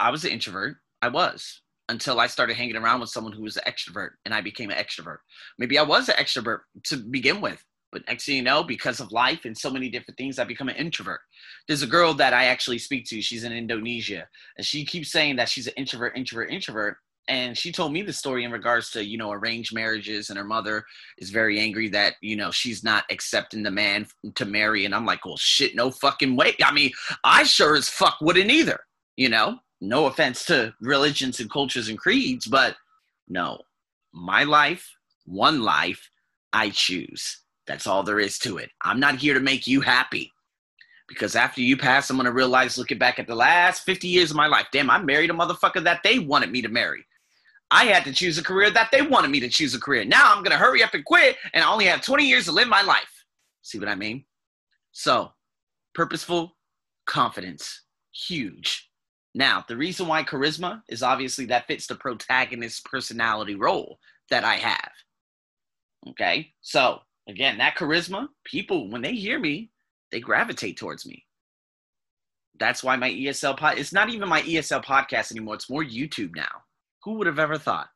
I 0.00 0.10
was 0.10 0.24
an 0.24 0.32
introvert. 0.32 0.76
I 1.00 1.08
was 1.08 1.60
until 1.88 2.20
I 2.20 2.26
started 2.26 2.56
hanging 2.56 2.76
around 2.76 3.00
with 3.00 3.10
someone 3.10 3.32
who 3.32 3.42
was 3.42 3.56
an 3.56 3.64
extrovert 3.66 4.10
and 4.24 4.34
I 4.34 4.40
became 4.40 4.70
an 4.70 4.76
extrovert. 4.76 5.18
Maybe 5.58 5.78
I 5.78 5.82
was 5.82 6.08
an 6.08 6.16
extrovert 6.16 6.60
to 6.84 6.96
begin 6.96 7.40
with, 7.40 7.62
but 7.92 8.02
next 8.08 8.26
thing 8.26 8.36
you 8.36 8.42
know, 8.42 8.64
because 8.64 9.00
of 9.00 9.12
life 9.12 9.44
and 9.44 9.56
so 9.56 9.70
many 9.70 9.88
different 9.88 10.18
things, 10.18 10.38
I 10.38 10.44
become 10.44 10.68
an 10.68 10.76
introvert. 10.76 11.20
There's 11.68 11.82
a 11.82 11.86
girl 11.86 12.14
that 12.14 12.34
I 12.34 12.46
actually 12.46 12.78
speak 12.78 13.04
to. 13.06 13.22
She's 13.22 13.44
in 13.44 13.52
Indonesia, 13.52 14.26
and 14.56 14.66
she 14.66 14.84
keeps 14.84 15.12
saying 15.12 15.36
that 15.36 15.48
she's 15.48 15.66
an 15.66 15.74
introvert, 15.76 16.16
introvert, 16.16 16.50
introvert. 16.50 16.96
And 17.28 17.56
she 17.56 17.72
told 17.72 17.92
me 17.92 18.02
the 18.02 18.12
story 18.12 18.44
in 18.44 18.50
regards 18.50 18.90
to, 18.90 19.04
you 19.04 19.16
know, 19.16 19.30
arranged 19.30 19.72
marriages, 19.72 20.28
and 20.28 20.36
her 20.36 20.44
mother 20.44 20.84
is 21.18 21.30
very 21.30 21.58
angry 21.58 21.88
that, 21.90 22.14
you 22.20 22.36
know, 22.36 22.50
she's 22.50 22.84
not 22.84 23.04
accepting 23.10 23.62
the 23.62 23.70
man 23.70 24.06
to 24.34 24.44
marry. 24.44 24.84
And 24.84 24.94
I'm 24.94 25.06
like, 25.06 25.24
well, 25.24 25.38
shit, 25.38 25.74
no 25.74 25.90
fucking 25.90 26.36
way. 26.36 26.54
I 26.62 26.72
mean, 26.72 26.90
I 27.22 27.44
sure 27.44 27.76
as 27.76 27.88
fuck 27.88 28.18
wouldn't 28.20 28.50
either, 28.50 28.80
you 29.16 29.28
know? 29.28 29.58
No 29.88 30.06
offense 30.06 30.44
to 30.46 30.74
religions 30.80 31.40
and 31.40 31.50
cultures 31.50 31.88
and 31.88 31.98
creeds, 31.98 32.46
but 32.46 32.76
no, 33.28 33.58
my 34.12 34.44
life, 34.44 34.90
one 35.26 35.62
life, 35.62 36.10
I 36.52 36.70
choose. 36.70 37.40
That's 37.66 37.86
all 37.86 38.02
there 38.02 38.20
is 38.20 38.38
to 38.40 38.58
it. 38.58 38.70
I'm 38.82 39.00
not 39.00 39.16
here 39.16 39.34
to 39.34 39.40
make 39.40 39.66
you 39.66 39.80
happy. 39.80 40.30
Because 41.08 41.36
after 41.36 41.60
you 41.60 41.76
pass, 41.76 42.08
I'm 42.08 42.16
going 42.16 42.26
to 42.26 42.32
realize, 42.32 42.78
looking 42.78 42.98
back 42.98 43.18
at 43.18 43.26
the 43.26 43.34
last 43.34 43.84
50 43.84 44.08
years 44.08 44.30
of 44.30 44.36
my 44.36 44.46
life, 44.46 44.66
damn, 44.72 44.90
I 44.90 44.98
married 44.98 45.30
a 45.30 45.34
motherfucker 45.34 45.82
that 45.84 46.02
they 46.02 46.18
wanted 46.18 46.50
me 46.50 46.62
to 46.62 46.68
marry. 46.68 47.04
I 47.70 47.84
had 47.86 48.04
to 48.04 48.12
choose 48.12 48.38
a 48.38 48.42
career 48.42 48.70
that 48.70 48.90
they 48.90 49.02
wanted 49.02 49.30
me 49.30 49.40
to 49.40 49.48
choose 49.48 49.74
a 49.74 49.80
career. 49.80 50.04
Now 50.04 50.32
I'm 50.32 50.42
going 50.42 50.52
to 50.52 50.58
hurry 50.58 50.82
up 50.82 50.94
and 50.94 51.04
quit, 51.04 51.36
and 51.52 51.62
I 51.62 51.70
only 51.70 51.86
have 51.86 52.02
20 52.02 52.26
years 52.26 52.46
to 52.46 52.52
live 52.52 52.68
my 52.68 52.82
life. 52.82 53.24
See 53.62 53.78
what 53.78 53.88
I 53.88 53.94
mean? 53.94 54.24
So, 54.92 55.32
purposeful 55.94 56.56
confidence, 57.06 57.82
huge. 58.12 58.88
Now, 59.34 59.64
the 59.66 59.76
reason 59.76 60.06
why 60.06 60.22
charisma 60.22 60.82
is 60.88 61.02
obviously 61.02 61.46
that 61.46 61.66
fits 61.66 61.86
the 61.86 61.96
protagonist 61.96 62.84
personality 62.84 63.56
role 63.56 63.98
that 64.30 64.44
I 64.44 64.54
have. 64.56 64.90
Okay, 66.10 66.52
so 66.60 67.00
again, 67.28 67.58
that 67.58 67.76
charisma, 67.76 68.28
people, 68.44 68.90
when 68.90 69.02
they 69.02 69.14
hear 69.14 69.40
me, 69.40 69.70
they 70.12 70.20
gravitate 70.20 70.76
towards 70.76 71.04
me. 71.04 71.24
That's 72.60 72.84
why 72.84 72.94
my 72.94 73.10
ESL 73.10 73.56
pod, 73.56 73.78
it's 73.78 73.92
not 73.92 74.10
even 74.10 74.28
my 74.28 74.42
ESL 74.42 74.84
podcast 74.84 75.32
anymore. 75.32 75.56
It's 75.56 75.70
more 75.70 75.82
YouTube 75.82 76.36
now. 76.36 76.62
Who 77.02 77.14
would 77.14 77.26
have 77.26 77.40
ever 77.40 77.58
thought? 77.58 77.88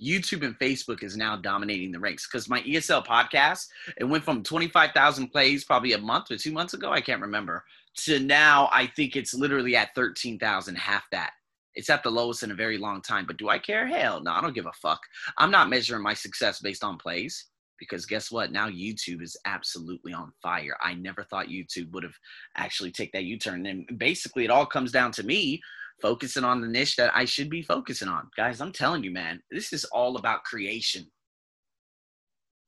YouTube 0.00 0.44
and 0.44 0.58
Facebook 0.58 1.02
is 1.02 1.16
now 1.16 1.36
dominating 1.36 1.90
the 1.90 1.98
ranks 1.98 2.28
because 2.28 2.48
my 2.48 2.60
ESL 2.62 3.04
podcast, 3.04 3.66
it 3.96 4.04
went 4.04 4.24
from 4.24 4.42
25,000 4.42 5.28
plays 5.28 5.64
probably 5.64 5.92
a 5.92 5.98
month 5.98 6.30
or 6.30 6.36
two 6.36 6.52
months 6.52 6.74
ago. 6.74 6.90
I 6.90 7.00
can't 7.00 7.22
remember 7.22 7.64
to 7.96 8.18
now. 8.18 8.68
I 8.72 8.86
think 8.86 9.16
it's 9.16 9.34
literally 9.34 9.76
at 9.76 9.94
13,000, 9.94 10.74
half 10.76 11.04
that. 11.12 11.30
It's 11.74 11.90
at 11.90 12.02
the 12.02 12.10
lowest 12.10 12.42
in 12.42 12.50
a 12.50 12.54
very 12.54 12.78
long 12.78 13.02
time. 13.02 13.26
But 13.26 13.36
do 13.36 13.48
I 13.48 13.58
care? 13.58 13.86
Hell 13.86 14.22
no, 14.22 14.32
I 14.32 14.40
don't 14.40 14.54
give 14.54 14.66
a 14.66 14.72
fuck. 14.72 15.00
I'm 15.38 15.50
not 15.50 15.68
measuring 15.68 16.02
my 16.02 16.14
success 16.14 16.60
based 16.60 16.84
on 16.84 16.98
plays 16.98 17.46
because 17.78 18.06
guess 18.06 18.30
what? 18.30 18.52
Now 18.52 18.68
YouTube 18.68 19.22
is 19.22 19.36
absolutely 19.44 20.12
on 20.12 20.32
fire. 20.42 20.76
I 20.80 20.94
never 20.94 21.24
thought 21.24 21.48
YouTube 21.48 21.90
would 21.92 22.04
have 22.04 22.14
actually 22.56 22.92
take 22.92 23.12
that 23.12 23.24
U-turn. 23.24 23.66
And 23.66 23.86
basically, 23.98 24.44
it 24.44 24.50
all 24.50 24.66
comes 24.66 24.92
down 24.92 25.10
to 25.12 25.24
me 25.24 25.60
focusing 26.00 26.44
on 26.44 26.60
the 26.60 26.68
niche 26.68 26.96
that 26.96 27.14
I 27.14 27.24
should 27.24 27.50
be 27.50 27.62
focusing 27.62 28.08
on. 28.08 28.28
Guys, 28.36 28.60
I'm 28.60 28.72
telling 28.72 29.02
you, 29.02 29.10
man, 29.10 29.42
this 29.50 29.72
is 29.72 29.84
all 29.86 30.16
about 30.16 30.44
creation. 30.44 31.06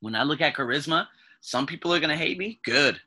When 0.00 0.14
I 0.14 0.24
look 0.24 0.40
at 0.40 0.54
charisma, 0.54 1.06
some 1.40 1.66
people 1.66 1.92
are 1.94 2.00
gonna 2.00 2.16
hate 2.16 2.38
me. 2.38 2.60
Good. 2.64 3.00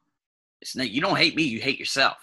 It's 0.62 0.76
not, 0.76 0.90
you 0.90 1.02
don't 1.02 1.18
hate 1.18 1.36
me, 1.36 1.44
you 1.44 1.60
hate 1.60 1.80
yourself. 1.80 2.18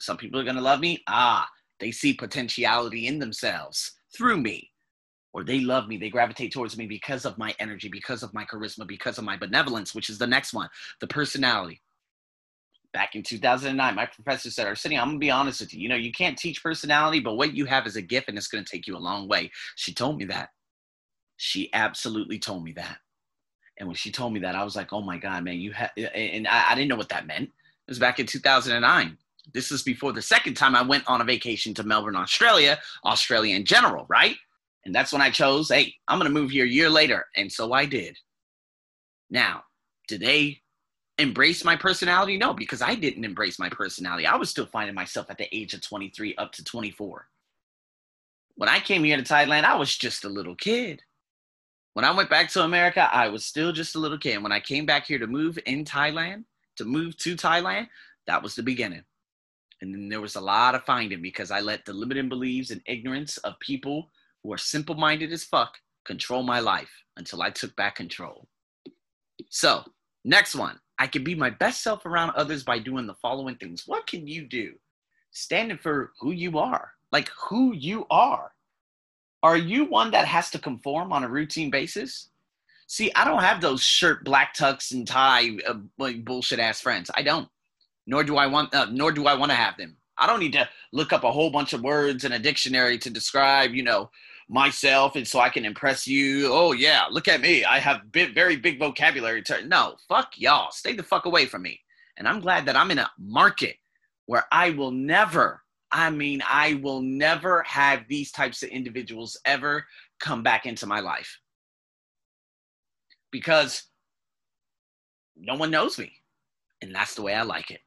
Some 0.00 0.16
people 0.16 0.40
are 0.40 0.44
gonna 0.44 0.60
love 0.60 0.80
me. 0.80 1.02
Ah, 1.06 1.48
they 1.78 1.92
see 1.92 2.12
potentiality 2.12 3.06
in 3.06 3.18
themselves 3.18 3.92
through 4.16 4.38
me 4.38 4.72
or 5.36 5.44
they 5.44 5.60
love 5.60 5.86
me, 5.86 5.98
they 5.98 6.08
gravitate 6.08 6.50
towards 6.50 6.78
me 6.78 6.86
because 6.86 7.26
of 7.26 7.36
my 7.36 7.54
energy, 7.58 7.90
because 7.90 8.22
of 8.22 8.32
my 8.32 8.42
charisma, 8.46 8.86
because 8.86 9.18
of 9.18 9.24
my 9.24 9.36
benevolence, 9.36 9.94
which 9.94 10.08
is 10.08 10.16
the 10.16 10.26
next 10.26 10.54
one, 10.54 10.66
the 11.00 11.06
personality. 11.06 11.82
Back 12.94 13.14
in 13.14 13.22
2009, 13.22 13.94
my 13.94 14.06
professor 14.06 14.50
said, 14.50 14.66
Arsenio, 14.66 15.02
I'm 15.02 15.08
gonna 15.08 15.18
be 15.18 15.30
honest 15.30 15.60
with 15.60 15.74
you. 15.74 15.80
You 15.80 15.90
know, 15.90 15.94
you 15.94 16.10
can't 16.10 16.38
teach 16.38 16.62
personality, 16.62 17.20
but 17.20 17.34
what 17.34 17.54
you 17.54 17.66
have 17.66 17.86
is 17.86 17.96
a 17.96 18.02
gift 18.02 18.30
and 18.30 18.38
it's 18.38 18.48
gonna 18.48 18.64
take 18.64 18.86
you 18.86 18.96
a 18.96 18.98
long 18.98 19.28
way. 19.28 19.50
She 19.74 19.92
told 19.92 20.16
me 20.16 20.24
that. 20.24 20.48
She 21.36 21.70
absolutely 21.74 22.38
told 22.38 22.64
me 22.64 22.72
that. 22.72 22.96
And 23.78 23.86
when 23.86 23.96
she 23.96 24.10
told 24.10 24.32
me 24.32 24.40
that, 24.40 24.54
I 24.54 24.64
was 24.64 24.74
like, 24.74 24.94
oh 24.94 25.02
my 25.02 25.18
God, 25.18 25.44
man, 25.44 25.58
you 25.58 25.72
have, 25.72 25.90
and 25.98 26.48
I, 26.48 26.70
I 26.70 26.74
didn't 26.74 26.88
know 26.88 26.96
what 26.96 27.10
that 27.10 27.26
meant. 27.26 27.50
It 27.86 27.90
was 27.90 27.98
back 27.98 28.18
in 28.18 28.26
2009. 28.26 29.16
This 29.54 29.70
is 29.70 29.82
before 29.82 30.12
the 30.12 30.22
second 30.22 30.54
time 30.54 30.74
I 30.74 30.82
went 30.82 31.04
on 31.06 31.20
a 31.20 31.24
vacation 31.24 31.72
to 31.74 31.84
Melbourne, 31.84 32.16
Australia, 32.16 32.78
Australia 33.04 33.54
in 33.54 33.64
general, 33.64 34.06
right? 34.08 34.36
And 34.84 34.94
that's 34.94 35.12
when 35.12 35.22
I 35.22 35.30
chose, 35.30 35.68
hey, 35.68 35.94
I'm 36.08 36.18
going 36.18 36.32
to 36.32 36.40
move 36.40 36.50
here 36.50 36.64
a 36.64 36.68
year 36.68 36.90
later. 36.90 37.26
And 37.36 37.50
so 37.50 37.72
I 37.72 37.86
did. 37.86 38.16
Now, 39.30 39.62
did 40.08 40.20
they 40.20 40.62
embrace 41.18 41.64
my 41.64 41.76
personality? 41.76 42.36
No, 42.36 42.54
because 42.54 42.82
I 42.82 42.94
didn't 42.94 43.24
embrace 43.24 43.58
my 43.58 43.68
personality. 43.68 44.26
I 44.26 44.36
was 44.36 44.50
still 44.50 44.66
finding 44.66 44.94
myself 44.94 45.26
at 45.30 45.38
the 45.38 45.54
age 45.56 45.74
of 45.74 45.80
23 45.80 46.34
up 46.36 46.52
to 46.52 46.64
24. 46.64 47.28
When 48.56 48.68
I 48.68 48.80
came 48.80 49.04
here 49.04 49.16
to 49.16 49.22
Thailand, 49.22 49.64
I 49.64 49.76
was 49.76 49.96
just 49.96 50.24
a 50.24 50.28
little 50.28 50.54
kid. 50.54 51.02
When 51.94 52.04
I 52.04 52.10
went 52.10 52.30
back 52.30 52.50
to 52.50 52.62
America, 52.62 53.08
I 53.12 53.28
was 53.28 53.44
still 53.44 53.72
just 53.72 53.94
a 53.94 53.98
little 53.98 54.18
kid. 54.18 54.34
And 54.34 54.42
when 54.42 54.52
I 54.52 54.60
came 54.60 54.86
back 54.86 55.06
here 55.06 55.18
to 55.18 55.26
move 55.26 55.58
in 55.66 55.84
Thailand, 55.84 56.44
to 56.76 56.84
move 56.84 57.16
to 57.18 57.36
Thailand, 57.36 57.88
that 58.26 58.42
was 58.42 58.54
the 58.54 58.62
beginning. 58.62 59.04
And 59.80 59.92
then 59.92 60.08
there 60.08 60.20
was 60.20 60.36
a 60.36 60.40
lot 60.40 60.74
of 60.74 60.84
finding 60.84 61.20
because 61.20 61.50
I 61.50 61.60
let 61.60 61.84
the 61.84 61.92
limiting 61.92 62.28
beliefs 62.28 62.70
and 62.70 62.80
ignorance 62.86 63.36
of 63.38 63.58
people 63.60 64.10
who 64.42 64.52
are 64.52 64.58
simple 64.58 64.94
minded 64.94 65.32
as 65.32 65.44
fuck 65.44 65.76
control 66.04 66.42
my 66.42 66.60
life 66.60 66.90
until 67.16 67.42
I 67.42 67.50
took 67.50 67.74
back 67.76 67.96
control. 67.96 68.48
So, 69.50 69.84
next 70.24 70.54
one 70.54 70.78
I 70.98 71.06
can 71.06 71.24
be 71.24 71.34
my 71.34 71.50
best 71.50 71.82
self 71.82 72.06
around 72.06 72.30
others 72.30 72.62
by 72.62 72.78
doing 72.78 73.06
the 73.06 73.14
following 73.14 73.56
things. 73.56 73.84
What 73.86 74.06
can 74.06 74.26
you 74.26 74.46
do? 74.46 74.74
Standing 75.32 75.78
for 75.78 76.12
who 76.20 76.30
you 76.32 76.58
are, 76.58 76.92
like 77.12 77.30
who 77.48 77.74
you 77.74 78.06
are. 78.10 78.52
Are 79.42 79.56
you 79.56 79.84
one 79.84 80.10
that 80.12 80.26
has 80.26 80.50
to 80.50 80.58
conform 80.58 81.12
on 81.12 81.22
a 81.22 81.28
routine 81.28 81.70
basis? 81.70 82.30
See, 82.86 83.10
I 83.14 83.24
don't 83.24 83.42
have 83.42 83.60
those 83.60 83.82
shirt, 83.82 84.24
black 84.24 84.54
tux, 84.54 84.92
and 84.92 85.06
tie 85.06 85.50
uh, 85.66 85.74
bullshit 86.24 86.60
ass 86.60 86.80
friends. 86.80 87.10
I 87.14 87.22
don't. 87.22 87.48
Nor 88.06 88.22
do 88.22 88.36
I 88.36 88.46
want. 88.46 88.74
Uh, 88.74 88.86
nor 88.90 89.10
do 89.12 89.26
I 89.26 89.34
want 89.34 89.50
to 89.50 89.56
have 89.56 89.76
them. 89.76 89.96
I 90.18 90.26
don't 90.26 90.40
need 90.40 90.52
to 90.52 90.68
look 90.92 91.12
up 91.12 91.24
a 91.24 91.32
whole 91.32 91.50
bunch 91.50 91.72
of 91.72 91.82
words 91.82 92.24
in 92.24 92.32
a 92.32 92.38
dictionary 92.38 92.98
to 92.98 93.10
describe, 93.10 93.74
you 93.74 93.82
know, 93.82 94.10
myself 94.48 95.16
and 95.16 95.26
so 95.26 95.40
I 95.40 95.48
can 95.48 95.64
impress 95.64 96.06
you. 96.06 96.48
Oh 96.52 96.72
yeah, 96.72 97.06
look 97.10 97.28
at 97.28 97.40
me. 97.40 97.64
I 97.64 97.78
have 97.78 98.12
big, 98.12 98.34
very 98.34 98.56
big 98.56 98.78
vocabulary. 98.78 99.42
Ter- 99.42 99.62
no, 99.62 99.96
fuck 100.08 100.32
y'all. 100.36 100.70
Stay 100.70 100.94
the 100.94 101.02
fuck 101.02 101.26
away 101.26 101.46
from 101.46 101.62
me. 101.62 101.80
And 102.16 102.26
I'm 102.26 102.40
glad 102.40 102.66
that 102.66 102.76
I'm 102.76 102.90
in 102.90 102.98
a 102.98 103.10
market 103.18 103.76
where 104.26 104.44
I 104.50 104.70
will 104.70 104.90
never, 104.90 105.62
I 105.92 106.10
mean, 106.10 106.42
I 106.46 106.74
will 106.74 107.02
never 107.02 107.62
have 107.64 108.04
these 108.08 108.32
types 108.32 108.62
of 108.62 108.70
individuals 108.70 109.38
ever 109.44 109.84
come 110.18 110.42
back 110.42 110.64
into 110.64 110.86
my 110.86 111.00
life. 111.00 111.38
Because 113.30 113.84
no 115.36 115.54
one 115.54 115.70
knows 115.70 115.98
me. 115.98 116.12
And 116.82 116.94
that's 116.94 117.14
the 117.14 117.22
way 117.22 117.34
I 117.34 117.42
like 117.42 117.70
it. 117.70 117.80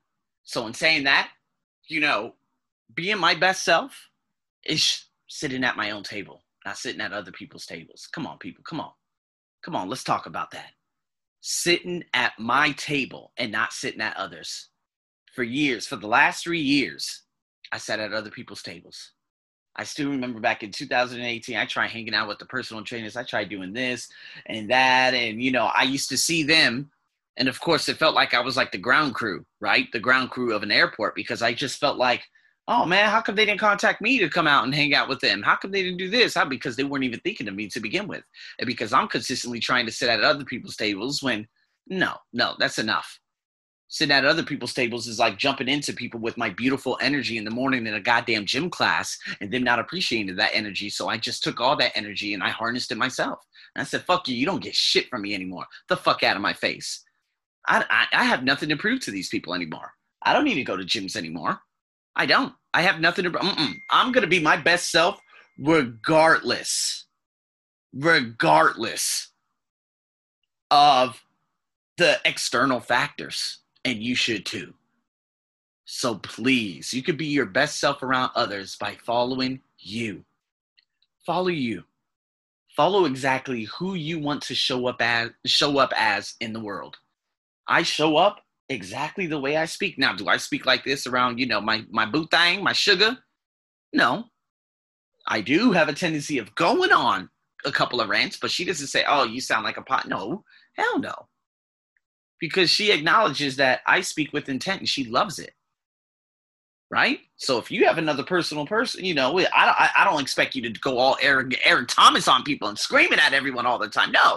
So 0.44 0.66
in 0.68 0.74
saying 0.74 1.04
that, 1.04 1.30
you 1.88 2.00
know, 2.00 2.36
being 2.94 3.20
my 3.20 3.36
best 3.36 3.64
self 3.64 4.10
is 4.66 5.06
sitting 5.28 5.64
at 5.64 5.78
my 5.78 5.92
own 5.92 6.04
table 6.04 6.44
not 6.66 6.78
sitting 6.78 7.02
at 7.02 7.14
other 7.14 7.32
people's 7.32 7.66
tables. 7.66 8.08
Come 8.12 8.28
on, 8.28 8.38
people. 8.38 8.64
Come 8.64 8.80
on. 8.80 8.92
Come 9.64 9.76
on. 9.76 9.90
Let's 9.90 10.04
talk 10.04 10.26
about 10.26 10.52
that. 10.52 10.72
Sitting 11.42 12.04
at 12.14 12.34
my 12.38 12.72
table 12.74 13.32
and 13.38 13.52
not 13.52 13.74
sitting 13.74 14.02
at 14.02 14.18
others. 14.18 14.70
For 15.34 15.44
years, 15.44 15.88
for 15.88 15.96
the 15.96 16.08
last 16.08 16.44
three 16.44 16.60
years, 16.62 17.24
I 17.72 17.78
sat 17.78 18.00
at 18.00 18.14
other 18.14 18.32
people's 18.32 18.62
tables. 18.64 19.14
I 19.80 19.84
still 19.84 20.10
remember 20.10 20.42
back 20.42 20.62
in 20.62 20.72
2018, 20.72 21.56
I 21.56 21.66
tried 21.66 21.90
hanging 21.90 22.14
out 22.14 22.28
with 22.28 22.38
the 22.38 22.46
personal 22.46 22.84
trainers. 22.84 23.16
I 23.16 23.24
tried 23.24 23.48
doing 23.48 23.72
this 23.72 24.10
and 24.46 24.70
that. 24.70 25.14
And, 25.14 25.42
you 25.42 25.52
know, 25.52 25.72
I 25.74 25.84
used 25.84 26.10
to 26.10 26.18
see 26.18 26.44
them. 26.44 26.92
And 27.38 27.48
of 27.48 27.62
course, 27.62 27.88
it 27.88 27.96
felt 27.96 28.14
like 28.14 28.34
I 28.34 28.42
was 28.42 28.58
like 28.58 28.74
the 28.74 28.78
ground 28.78 29.16
crew, 29.16 29.46
right? 29.62 29.88
The 29.94 30.00
ground 30.00 30.32
crew 30.32 30.54
of 30.54 30.64
an 30.64 30.72
airport 30.72 31.16
because 31.16 31.42
I 31.42 31.54
just 31.54 31.80
felt 31.80 31.98
like 31.98 32.24
oh 32.70 32.86
man, 32.86 33.10
how 33.10 33.20
come 33.20 33.34
they 33.36 33.46
didn't 33.46 33.60
contact 33.60 34.00
me 34.00 34.20
to 34.20 34.30
come 34.30 34.46
out 34.46 34.64
and 34.64 34.76
hang 34.76 34.94
out 34.94 35.10
with 35.10 35.20
them? 35.22 35.42
How 35.42 35.56
come 35.56 35.72
they 35.72 35.82
didn't 35.82 35.98
do 35.98 36.10
this? 36.10 36.36
How 36.36 36.46
because 36.46 36.76
they 36.76 36.84
weren't 36.84 37.04
even 37.04 37.20
thinking 37.22 37.48
of 37.48 37.56
me 37.56 37.68
to 37.68 37.80
begin 37.80 38.08
with, 38.08 38.24
and 38.60 38.68
because 38.68 38.94
I'm 38.94 39.08
consistently 39.08 39.60
trying 39.60 39.88
to 39.88 39.92
sit 39.92 40.08
at 40.08 40.24
other 40.24 40.46
people's 40.46 40.76
tables 40.76 41.24
when 41.24 41.48
no, 41.88 42.16
no, 42.32 42.56
that's 42.60 42.78
enough. 42.78 43.20
Sitting 43.92 44.16
at 44.16 44.24
other 44.24 44.44
people's 44.44 44.74
tables 44.74 45.08
is 45.08 45.18
like 45.18 45.38
jumping 45.38 45.68
into 45.68 45.94
people 45.94 46.20
with 46.20 46.38
my 46.38 46.50
beautiful 46.52 46.98
energy 47.02 47.38
in 47.38 47.44
the 47.44 47.52
morning 47.52 47.88
in 47.88 47.96
a 47.96 48.00
goddamn 48.00 48.46
gym 48.46 48.70
class 48.70 49.18
and 49.42 49.52
them 49.52 49.64
not 49.64 49.80
appreciating 49.80 50.36
that 50.36 50.52
energy. 50.54 50.90
So 50.90 51.10
I 51.10 51.18
just 51.18 51.44
took 51.44 51.60
all 51.60 51.76
that 51.78 51.94
energy 51.96 52.36
and 52.36 52.44
I 52.44 52.50
harnessed 52.50 52.92
it 52.92 52.98
myself. 53.00 53.40
And 53.76 53.82
I 53.82 53.86
said, 53.86 54.04
fuck 54.04 54.28
you, 54.28 54.36
you 54.36 54.46
don't 54.46 54.64
get 54.64 54.76
shit 54.76 55.10
from 55.10 55.24
me 55.24 55.34
anymore. 55.34 55.66
The 55.88 55.98
fuck 55.98 56.22
out 56.22 56.36
of 56.36 56.42
my 56.42 56.54
face. 56.54 57.04
I, 57.68 57.84
I, 57.90 58.22
I 58.22 58.24
have 58.26 58.44
nothing 58.44 58.70
to 58.70 58.78
prove 58.78 59.00
to 59.02 59.12
these 59.12 59.30
people 59.30 59.56
anymore. 59.56 59.92
I 60.22 60.34
don't 60.34 60.46
need 60.46 60.56
to 60.56 60.64
go 60.64 60.78
to 60.78 60.84
gyms 60.84 61.16
anymore. 61.16 61.60
I 62.16 62.26
don't. 62.26 62.54
I 62.74 62.82
have 62.82 63.00
nothing 63.00 63.24
to. 63.24 63.32
Mm-mm. 63.32 63.74
I'm 63.90 64.12
gonna 64.12 64.28
be 64.28 64.42
my 64.42 64.58
best 64.58 64.92
self, 64.92 65.20
regardless, 65.58 67.06
regardless 67.94 69.32
of 70.70 71.24
the 71.98 72.20
external 72.26 72.80
factors, 72.80 73.59
and 73.86 74.02
you 74.02 74.16
should 74.16 74.46
too. 74.46 74.74
So 75.86 76.16
please, 76.16 76.94
you 76.94 77.02
could 77.02 77.18
be 77.18 77.26
your 77.26 77.46
best 77.46 77.80
self 77.80 78.04
around 78.04 78.32
others 78.36 78.76
by 78.76 78.98
following 79.04 79.62
you. 79.80 80.24
Follow 81.26 81.48
you. 81.48 81.84
Follow 82.76 83.06
exactly 83.06 83.64
who 83.64 83.96
you 83.96 84.20
want 84.20 84.42
to 84.44 84.56
show 84.56 84.88
up 84.88 85.02
as 85.02 85.32
show 85.46 85.80
up 85.80 85.92
as 85.96 86.36
in 86.40 86.54
the 86.54 86.60
world. 86.60 86.98
I 87.68 87.84
show 87.84 88.18
up 88.18 88.44
exactly 88.70 89.28
the 89.28 89.40
way 89.40 89.58
I 89.58 89.66
speak. 89.66 89.98
Now, 89.98 90.14
do 90.14 90.28
I 90.28 90.38
speak 90.38 90.66
like 90.66 90.84
this 90.84 91.08
around, 91.08 91.40
you 91.40 91.48
know, 91.48 91.62
my 91.62 91.86
my 91.90 92.06
boo 92.06 92.28
thing, 92.28 92.64
my 92.64 92.74
sugar? 92.74 93.18
No. 93.94 94.26
I 95.28 95.42
do 95.42 95.72
have 95.72 95.90
a 95.90 95.94
tendency 95.94 96.38
of 96.38 96.56
going 96.56 96.92
on 96.92 97.30
a 97.66 97.72
couple 97.72 98.02
of 98.02 98.10
rants, 98.10 98.38
but 98.38 98.52
she 98.52 98.66
doesn't 98.66 98.88
say, 98.88 99.04
"Oh, 99.08 99.24
you 99.24 99.42
sound 99.42 99.64
like 99.64 99.78
a 99.78 99.82
pot." 99.82 100.08
No, 100.08 100.44
hell 100.74 101.00
no. 101.00 101.29
Because 102.40 102.70
she 102.70 102.92
acknowledges 102.92 103.58
that 103.58 103.82
I 103.88 104.02
speak 104.02 104.34
with 104.34 104.50
intent 104.50 104.82
and 104.82 104.90
she 104.90 105.06
loves 105.06 105.40
it. 105.40 105.54
right? 106.92 107.20
So 107.38 107.60
if 107.60 107.72
you 107.72 107.86
have 107.88 108.00
another 108.00 108.24
personal 108.24 108.68
person, 108.68 109.06
you 109.06 109.16
know, 109.16 109.40
I, 109.40 109.92
I 109.98 110.06
don't 110.06 110.22
expect 110.22 110.56
you 110.56 110.64
to 110.64 110.72
go 110.82 111.00
all 111.00 111.18
Eric, 111.22 111.62
Eric 111.66 111.90
Thomas 111.90 112.30
on 112.30 112.44
people 112.44 112.70
and 112.70 112.80
screaming 112.80 113.20
at 113.20 113.34
everyone 113.34 113.68
all 113.68 113.80
the 113.80 113.90
time. 113.90 114.14
No, 114.14 114.36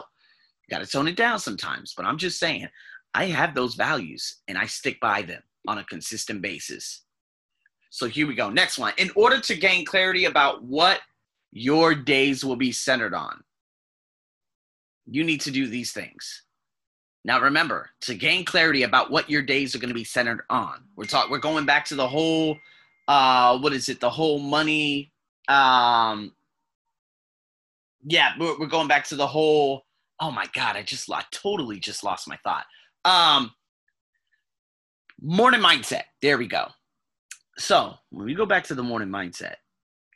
you 0.68 0.70
got 0.76 0.80
to 0.84 0.90
tone 0.90 1.08
it 1.08 1.16
down 1.16 1.40
sometimes. 1.40 1.94
But 1.96 2.06
I'm 2.06 2.18
just 2.18 2.40
saying, 2.40 2.68
I 3.14 3.26
have 3.26 3.54
those 3.54 3.76
values 3.76 4.38
and 4.48 4.58
I 4.58 4.66
stick 4.66 5.00
by 5.00 5.22
them 5.22 5.42
on 5.68 5.78
a 5.78 5.84
consistent 5.84 6.42
basis. 6.42 7.04
So 7.90 8.08
here 8.08 8.26
we 8.28 8.34
go. 8.36 8.50
Next 8.50 8.78
one. 8.78 8.94
In 8.98 9.10
order 9.16 9.40
to 9.40 9.56
gain 9.56 9.86
clarity 9.86 10.26
about 10.26 10.64
what 10.64 11.00
your 11.52 11.94
days 11.94 12.44
will 12.44 12.56
be 12.56 12.72
centered 12.72 13.14
on, 13.14 13.42
you 15.06 15.24
need 15.24 15.42
to 15.42 15.52
do 15.52 15.68
these 15.68 15.92
things. 15.92 16.44
Now 17.24 17.40
remember, 17.40 17.90
to 18.02 18.14
gain 18.14 18.44
clarity 18.44 18.82
about 18.82 19.10
what 19.10 19.30
your 19.30 19.42
days 19.42 19.74
are 19.74 19.78
going 19.78 19.88
to 19.88 19.94
be 19.94 20.04
centered 20.04 20.42
on. 20.50 20.84
We're 20.96 21.04
talking 21.04 21.30
we're 21.30 21.38
going 21.38 21.66
back 21.66 21.84
to 21.86 21.94
the 21.94 22.08
whole 22.08 22.58
uh 23.08 23.58
what 23.58 23.72
is 23.72 23.88
it? 23.88 24.00
The 24.00 24.10
whole 24.10 24.38
money 24.38 25.12
um 25.48 26.32
yeah, 28.04 28.32
we're, 28.38 28.58
we're 28.58 28.66
going 28.66 28.88
back 28.88 29.04
to 29.08 29.16
the 29.16 29.26
whole 29.26 29.84
oh 30.20 30.30
my 30.30 30.46
god, 30.54 30.76
I 30.76 30.82
just 30.82 31.10
I 31.10 31.22
totally 31.30 31.78
just 31.78 32.04
lost 32.04 32.28
my 32.28 32.38
thought. 32.42 32.64
Um 33.04 33.52
morning 35.20 35.60
mindset. 35.60 36.04
There 36.20 36.38
we 36.38 36.48
go. 36.48 36.68
So, 37.58 37.94
when 38.10 38.26
we 38.26 38.34
go 38.34 38.46
back 38.46 38.64
to 38.64 38.74
the 38.74 38.82
morning 38.82 39.08
mindset, 39.10 39.56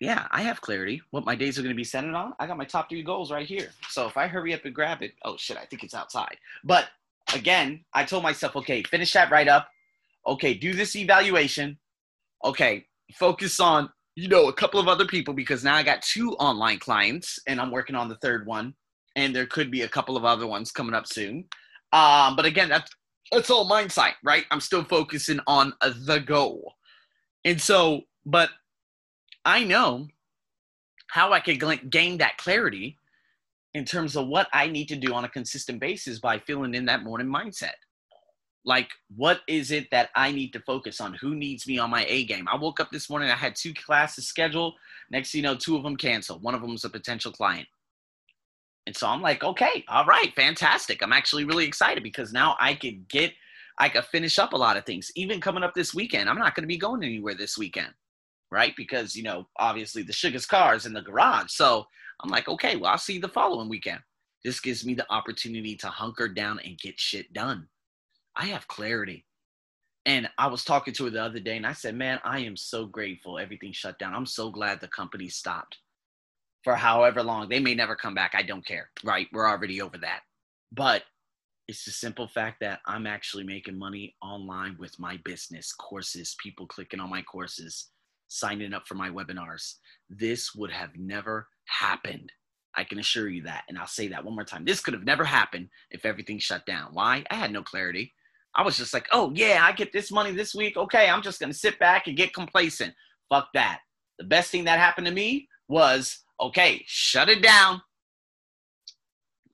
yeah, 0.00 0.26
I 0.30 0.42
have 0.42 0.60
clarity 0.60 1.00
what 1.10 1.24
my 1.24 1.34
days 1.34 1.58
are 1.58 1.62
going 1.62 1.74
to 1.74 1.76
be 1.76 1.84
centered 1.84 2.14
on. 2.14 2.34
I 2.38 2.46
got 2.46 2.58
my 2.58 2.64
top 2.64 2.88
three 2.88 3.02
goals 3.02 3.32
right 3.32 3.46
here. 3.46 3.70
So 3.88 4.06
if 4.06 4.16
I 4.16 4.26
hurry 4.26 4.52
up 4.52 4.64
and 4.64 4.74
grab 4.74 5.02
it, 5.02 5.12
oh 5.24 5.36
shit, 5.36 5.56
I 5.56 5.64
think 5.64 5.82
it's 5.82 5.94
outside. 5.94 6.36
But 6.64 6.88
again, 7.34 7.84
I 7.94 8.04
told 8.04 8.22
myself, 8.22 8.56
okay, 8.56 8.82
finish 8.82 9.12
that 9.14 9.30
right 9.30 9.48
up. 9.48 9.68
Okay, 10.26 10.54
do 10.54 10.74
this 10.74 10.96
evaluation. 10.96 11.78
Okay, 12.44 12.86
focus 13.14 13.58
on, 13.58 13.88
you 14.16 14.28
know, 14.28 14.48
a 14.48 14.52
couple 14.52 14.80
of 14.80 14.88
other 14.88 15.06
people 15.06 15.32
because 15.32 15.64
now 15.64 15.74
I 15.74 15.82
got 15.82 16.02
two 16.02 16.32
online 16.32 16.78
clients 16.78 17.38
and 17.46 17.60
I'm 17.60 17.70
working 17.70 17.96
on 17.96 18.08
the 18.08 18.16
third 18.16 18.46
one. 18.46 18.74
And 19.14 19.34
there 19.34 19.46
could 19.46 19.70
be 19.70 19.82
a 19.82 19.88
couple 19.88 20.16
of 20.18 20.26
other 20.26 20.46
ones 20.46 20.70
coming 20.70 20.94
up 20.94 21.06
soon. 21.06 21.46
Um, 21.94 22.36
but 22.36 22.44
again, 22.44 22.68
that's 22.68 22.90
that's 23.32 23.50
all 23.50 23.68
mindset, 23.68 24.12
right? 24.22 24.44
I'm 24.50 24.60
still 24.60 24.84
focusing 24.84 25.40
on 25.46 25.72
the 25.80 26.20
goal. 26.20 26.74
And 27.44 27.60
so, 27.60 28.02
but 28.26 28.50
I 29.46 29.62
know 29.62 30.08
how 31.06 31.32
I 31.32 31.38
could 31.38 31.90
gain 31.90 32.18
that 32.18 32.36
clarity 32.36 32.98
in 33.74 33.84
terms 33.84 34.16
of 34.16 34.26
what 34.26 34.48
I 34.52 34.66
need 34.66 34.88
to 34.88 34.96
do 34.96 35.14
on 35.14 35.24
a 35.24 35.28
consistent 35.28 35.78
basis 35.78 36.18
by 36.18 36.40
filling 36.40 36.74
in 36.74 36.84
that 36.86 37.04
morning 37.04 37.28
mindset. 37.28 37.74
Like, 38.64 38.88
what 39.14 39.42
is 39.46 39.70
it 39.70 39.88
that 39.92 40.10
I 40.16 40.32
need 40.32 40.52
to 40.54 40.60
focus 40.60 41.00
on? 41.00 41.14
Who 41.14 41.36
needs 41.36 41.64
me 41.68 41.78
on 41.78 41.90
my 41.90 42.04
A 42.08 42.24
game? 42.24 42.48
I 42.48 42.56
woke 42.56 42.80
up 42.80 42.90
this 42.90 43.08
morning, 43.08 43.30
I 43.30 43.36
had 43.36 43.54
two 43.54 43.72
classes 43.72 44.26
scheduled. 44.26 44.74
Next 45.12 45.32
you 45.32 45.42
know, 45.42 45.54
two 45.54 45.76
of 45.76 45.84
them 45.84 45.96
canceled. 45.96 46.42
One 46.42 46.56
of 46.56 46.60
them 46.60 46.72
was 46.72 46.84
a 46.84 46.90
potential 46.90 47.30
client. 47.30 47.68
And 48.88 48.96
so 48.96 49.06
I'm 49.06 49.22
like, 49.22 49.44
okay, 49.44 49.84
all 49.86 50.06
right, 50.06 50.34
fantastic. 50.34 51.04
I'm 51.04 51.12
actually 51.12 51.44
really 51.44 51.66
excited 51.66 52.02
because 52.02 52.32
now 52.32 52.56
I 52.58 52.74
could 52.74 53.08
get, 53.08 53.32
I 53.78 53.88
could 53.90 54.06
finish 54.06 54.40
up 54.40 54.54
a 54.54 54.56
lot 54.56 54.76
of 54.76 54.84
things. 54.84 55.12
Even 55.14 55.40
coming 55.40 55.62
up 55.62 55.74
this 55.74 55.94
weekend, 55.94 56.28
I'm 56.28 56.38
not 56.38 56.56
going 56.56 56.64
to 56.64 56.68
be 56.68 56.78
going 56.78 57.04
anywhere 57.04 57.34
this 57.34 57.56
weekend 57.56 57.92
right? 58.50 58.74
Because, 58.76 59.14
you 59.16 59.22
know, 59.22 59.46
obviously 59.58 60.02
the 60.02 60.12
Sugar's 60.12 60.46
car 60.46 60.74
is 60.74 60.86
in 60.86 60.92
the 60.92 61.02
garage. 61.02 61.50
So 61.50 61.86
I'm 62.22 62.30
like, 62.30 62.48
okay, 62.48 62.76
well, 62.76 62.90
I'll 62.90 62.98
see 62.98 63.14
you 63.14 63.20
the 63.20 63.28
following 63.28 63.68
weekend. 63.68 64.00
This 64.44 64.60
gives 64.60 64.84
me 64.86 64.94
the 64.94 65.10
opportunity 65.12 65.76
to 65.76 65.88
hunker 65.88 66.28
down 66.28 66.60
and 66.64 66.78
get 66.78 67.00
shit 67.00 67.32
done. 67.32 67.68
I 68.36 68.46
have 68.46 68.68
clarity. 68.68 69.24
And 70.04 70.28
I 70.38 70.46
was 70.46 70.62
talking 70.62 70.94
to 70.94 71.04
her 71.04 71.10
the 71.10 71.22
other 71.22 71.40
day 71.40 71.56
and 71.56 71.66
I 71.66 71.72
said, 71.72 71.96
man, 71.96 72.20
I 72.24 72.38
am 72.40 72.56
so 72.56 72.86
grateful 72.86 73.38
everything 73.38 73.72
shut 73.72 73.98
down. 73.98 74.14
I'm 74.14 74.26
so 74.26 74.50
glad 74.50 74.80
the 74.80 74.88
company 74.88 75.28
stopped 75.28 75.78
for 76.62 76.76
however 76.76 77.24
long. 77.24 77.48
They 77.48 77.58
may 77.58 77.74
never 77.74 77.96
come 77.96 78.14
back. 78.14 78.34
I 78.36 78.42
don't 78.42 78.64
care, 78.64 78.90
right? 79.02 79.26
We're 79.32 79.48
already 79.48 79.82
over 79.82 79.98
that. 79.98 80.20
But 80.70 81.02
it's 81.66 81.84
the 81.84 81.90
simple 81.90 82.28
fact 82.28 82.60
that 82.60 82.78
I'm 82.86 83.08
actually 83.08 83.42
making 83.42 83.76
money 83.76 84.14
online 84.22 84.76
with 84.78 84.96
my 85.00 85.18
business 85.24 85.72
courses, 85.72 86.36
people 86.40 86.68
clicking 86.68 87.00
on 87.00 87.10
my 87.10 87.22
courses 87.22 87.88
signing 88.28 88.74
up 88.74 88.86
for 88.86 88.94
my 88.94 89.10
webinars. 89.10 89.74
This 90.10 90.54
would 90.54 90.70
have 90.70 90.96
never 90.96 91.48
happened. 91.66 92.32
I 92.76 92.84
can 92.84 92.98
assure 92.98 93.28
you 93.28 93.42
that. 93.44 93.64
And 93.68 93.78
I'll 93.78 93.86
say 93.86 94.08
that 94.08 94.24
one 94.24 94.34
more 94.34 94.44
time. 94.44 94.64
This 94.64 94.80
could 94.80 94.94
have 94.94 95.04
never 95.04 95.24
happened 95.24 95.68
if 95.90 96.04
everything 96.04 96.38
shut 96.38 96.66
down. 96.66 96.90
Why? 96.92 97.24
I 97.30 97.34
had 97.34 97.52
no 97.52 97.62
clarity. 97.62 98.12
I 98.54 98.62
was 98.62 98.76
just 98.76 98.94
like, 98.94 99.06
oh, 99.12 99.32
yeah, 99.34 99.60
I 99.62 99.72
get 99.72 99.92
this 99.92 100.10
money 100.10 100.32
this 100.32 100.54
week. 100.54 100.76
Okay, 100.76 101.08
I'm 101.08 101.22
just 101.22 101.40
going 101.40 101.52
to 101.52 101.58
sit 101.58 101.78
back 101.78 102.06
and 102.06 102.16
get 102.16 102.34
complacent. 102.34 102.94
Fuck 103.28 103.48
that. 103.54 103.80
The 104.18 104.24
best 104.24 104.50
thing 104.50 104.64
that 104.64 104.78
happened 104.78 105.06
to 105.06 105.12
me 105.12 105.48
was, 105.68 106.24
okay, 106.40 106.82
shut 106.86 107.28
it 107.28 107.42
down. 107.42 107.82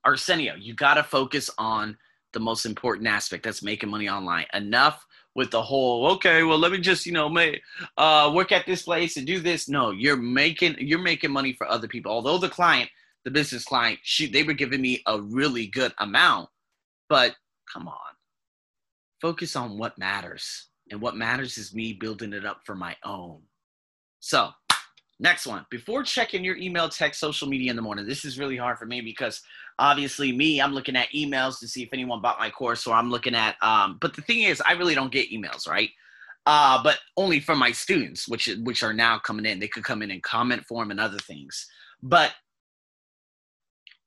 Arsenio, 0.05 0.55
you 0.55 0.73
got 0.73 0.95
to 0.95 1.03
focus 1.03 1.49
on 1.57 1.97
the 2.33 2.39
most 2.39 2.65
important 2.65 3.07
aspect 3.07 3.43
that's 3.43 3.63
making 3.63 3.89
money 3.89 4.09
online. 4.09 4.45
Enough 4.53 5.05
with 5.35 5.51
the 5.51 5.61
whole 5.61 6.07
okay 6.07 6.43
well 6.43 6.57
let 6.57 6.71
me 6.71 6.79
just 6.79 7.05
you 7.05 7.11
know 7.11 7.29
make 7.29 7.61
uh 7.97 8.31
work 8.33 8.51
at 8.51 8.65
this 8.65 8.83
place 8.83 9.17
and 9.17 9.27
do 9.27 9.39
this 9.39 9.67
no 9.67 9.91
you're 9.91 10.17
making 10.17 10.75
you're 10.79 10.99
making 10.99 11.31
money 11.31 11.53
for 11.53 11.67
other 11.67 11.87
people 11.87 12.11
although 12.11 12.37
the 12.37 12.49
client 12.49 12.89
the 13.25 13.31
business 13.31 13.63
client 13.63 13.99
she 14.03 14.27
they 14.29 14.43
were 14.43 14.53
giving 14.53 14.81
me 14.81 15.01
a 15.07 15.19
really 15.19 15.67
good 15.67 15.93
amount 15.99 16.49
but 17.09 17.35
come 17.71 17.87
on 17.87 17.95
focus 19.21 19.55
on 19.55 19.77
what 19.77 19.97
matters 19.97 20.67
and 20.91 21.01
what 21.01 21.15
matters 21.15 21.57
is 21.57 21.73
me 21.73 21.93
building 21.93 22.33
it 22.33 22.45
up 22.45 22.61
for 22.65 22.75
my 22.75 22.95
own 23.03 23.41
so 24.19 24.49
Next 25.19 25.45
one. 25.45 25.65
Before 25.69 26.03
checking 26.03 26.43
your 26.43 26.57
email, 26.57 26.89
text, 26.89 27.19
social 27.19 27.47
media 27.47 27.69
in 27.69 27.75
the 27.75 27.81
morning. 27.81 28.05
This 28.05 28.25
is 28.25 28.39
really 28.39 28.57
hard 28.57 28.77
for 28.77 28.85
me 28.85 28.99
because 28.99 29.41
obviously 29.79 30.31
me, 30.31 30.61
I'm 30.61 30.73
looking 30.73 30.95
at 30.95 31.09
emails 31.09 31.59
to 31.59 31.67
see 31.67 31.83
if 31.83 31.89
anyone 31.93 32.21
bought 32.21 32.39
my 32.39 32.49
course 32.49 32.85
or 32.87 32.95
I'm 32.95 33.09
looking 33.09 33.35
at 33.35 33.55
um, 33.61 33.97
but 33.99 34.15
the 34.15 34.21
thing 34.21 34.43
is 34.43 34.61
I 34.65 34.73
really 34.73 34.95
don't 34.95 35.11
get 35.11 35.31
emails, 35.31 35.67
right? 35.67 35.89
Uh, 36.45 36.81
but 36.83 36.99
only 37.15 37.39
from 37.39 37.57
my 37.57 37.71
students, 37.71 38.27
which 38.27 38.49
which 38.63 38.83
are 38.83 38.93
now 38.93 39.17
coming 39.17 39.45
in. 39.45 39.59
They 39.59 39.67
could 39.67 39.83
come 39.83 40.01
in 40.01 40.11
in 40.11 40.21
comment 40.21 40.65
form 40.65 40.91
and 40.91 40.99
other 40.99 41.19
things. 41.19 41.67
But 42.01 42.33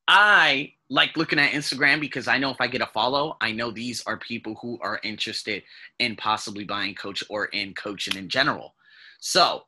I 0.09 0.75
like 0.89 1.17
looking 1.17 1.39
at 1.39 1.53
Instagram 1.53 2.01
because 2.01 2.29
I 2.29 2.39
know 2.39 2.51
if 2.51 2.61
I 2.61 2.69
get 2.69 2.83
a 2.83 2.87
follow, 2.87 3.37
I 3.41 3.53
know 3.53 3.71
these 3.71 4.03
are 4.07 4.19
people 4.19 4.55
who 4.61 4.79
are 4.83 5.01
interested 5.03 5.63
in 5.99 6.15
possibly 6.17 6.65
buying 6.65 6.95
coach 6.95 7.25
or 7.29 7.47
in 7.47 7.75
coaching 7.75 8.17
in 8.17 8.29
general. 8.29 8.75
So 9.19 9.63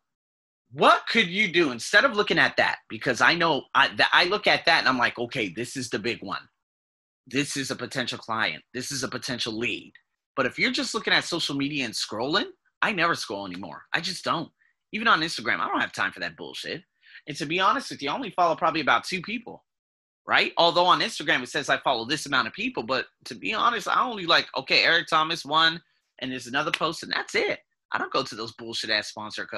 what 0.72 1.02
could 1.08 1.28
you 1.28 1.50
do 1.52 1.70
instead 1.70 2.04
of 2.04 2.14
looking 2.14 2.38
at 2.38 2.56
that? 2.56 2.78
Because 2.88 3.20
I 3.20 3.34
know 3.34 3.64
I, 3.74 3.90
I 4.12 4.24
look 4.24 4.46
at 4.46 4.64
that 4.66 4.80
and 4.80 4.88
I'm 4.88 4.98
like, 4.98 5.18
okay, 5.18 5.48
this 5.48 5.76
is 5.76 5.88
the 5.88 5.98
big 5.98 6.22
one. 6.22 6.42
This 7.26 7.56
is 7.56 7.70
a 7.70 7.76
potential 7.76 8.18
client. 8.18 8.62
This 8.74 8.90
is 8.90 9.02
a 9.02 9.08
potential 9.08 9.52
lead. 9.52 9.92
But 10.36 10.46
if 10.46 10.58
you're 10.58 10.70
just 10.70 10.94
looking 10.94 11.12
at 11.12 11.24
social 11.24 11.56
media 11.56 11.84
and 11.84 11.94
scrolling, 11.94 12.46
I 12.80 12.92
never 12.92 13.14
scroll 13.14 13.46
anymore. 13.46 13.82
I 13.92 14.00
just 14.00 14.24
don't. 14.24 14.50
Even 14.92 15.08
on 15.08 15.20
Instagram, 15.20 15.60
I 15.60 15.66
don't 15.66 15.80
have 15.80 15.92
time 15.92 16.12
for 16.12 16.20
that 16.20 16.36
bullshit. 16.36 16.82
And 17.26 17.36
to 17.36 17.46
be 17.46 17.60
honest 17.60 17.90
with 17.90 18.02
you, 18.02 18.10
I 18.10 18.14
only 18.14 18.30
follow 18.30 18.54
probably 18.54 18.80
about 18.80 19.04
two 19.04 19.20
people, 19.20 19.64
right? 20.26 20.52
Although 20.56 20.86
on 20.86 21.00
Instagram 21.00 21.42
it 21.42 21.48
says 21.48 21.68
I 21.68 21.78
follow 21.78 22.04
this 22.04 22.26
amount 22.26 22.46
of 22.46 22.54
people, 22.54 22.82
but 22.82 23.06
to 23.26 23.34
be 23.34 23.52
honest, 23.52 23.88
I 23.88 24.02
only 24.02 24.26
like, 24.26 24.46
okay, 24.56 24.84
Eric 24.84 25.08
Thomas 25.08 25.44
one, 25.44 25.80
and 26.20 26.30
there's 26.30 26.46
another 26.46 26.70
post, 26.70 27.02
and 27.02 27.12
that's 27.12 27.34
it. 27.34 27.60
I 27.92 27.98
don't 27.98 28.12
go 28.12 28.22
to 28.22 28.34
those 28.34 28.52
bullshit 28.52 28.90
ass 28.90 29.08
sponsor 29.08 29.48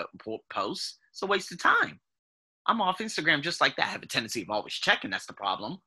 posts. 0.51 0.99
It's 1.11 1.23
a 1.23 1.27
waste 1.27 1.53
of 1.53 1.59
time. 1.59 2.01
I'm 2.67 2.81
off 2.81 2.99
Instagram 2.99 3.43
just 3.43 3.61
like 3.61 3.77
that. 3.77 3.87
I 3.87 3.91
have 3.91 4.03
a 4.03 4.07
tendency 4.07 4.43
of 4.43 4.51
always 4.51 4.75
checking. 4.75 5.11
That's 5.11 5.27
the 5.27 5.33
problem. 5.33 5.79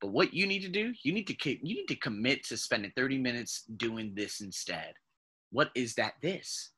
But 0.00 0.12
what 0.12 0.32
you 0.32 0.46
need 0.46 0.62
to 0.62 0.68
do, 0.68 0.92
you 1.02 1.12
need 1.12 1.26
to 1.26 1.50
you 1.50 1.74
need 1.74 1.86
to 1.86 1.96
commit 1.96 2.44
to 2.46 2.56
spending 2.56 2.92
30 2.96 3.18
minutes 3.18 3.64
doing 3.76 4.12
this 4.14 4.40
instead. 4.40 4.94
What 5.50 5.70
is 5.74 5.94
that 5.94 6.14
this? 6.22 6.70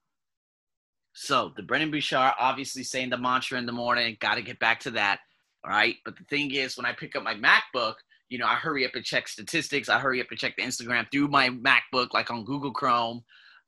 So 1.12 1.52
the 1.56 1.62
Brendon 1.62 1.90
Burchard 1.90 2.34
obviously 2.38 2.82
saying 2.82 3.10
the 3.10 3.18
mantra 3.18 3.58
in 3.58 3.66
the 3.66 3.72
morning, 3.72 4.16
gotta 4.20 4.42
get 4.42 4.58
back 4.58 4.80
to 4.80 4.90
that. 4.92 5.20
All 5.64 5.70
right. 5.70 5.96
But 6.04 6.16
the 6.16 6.24
thing 6.24 6.52
is, 6.52 6.76
when 6.76 6.86
I 6.86 6.92
pick 6.92 7.16
up 7.16 7.22
my 7.22 7.34
MacBook, 7.34 7.94
you 8.28 8.38
know, 8.38 8.46
I 8.46 8.54
hurry 8.54 8.86
up 8.86 8.94
and 8.94 9.04
check 9.04 9.28
statistics. 9.28 9.88
I 9.88 9.98
hurry 9.98 10.20
up 10.20 10.28
and 10.30 10.38
check 10.38 10.56
the 10.56 10.62
Instagram 10.62 11.10
through 11.10 11.28
my 11.28 11.50
MacBook, 11.50 12.14
like 12.14 12.30
on 12.30 12.44
Google 12.44 12.72
Chrome. 12.72 13.22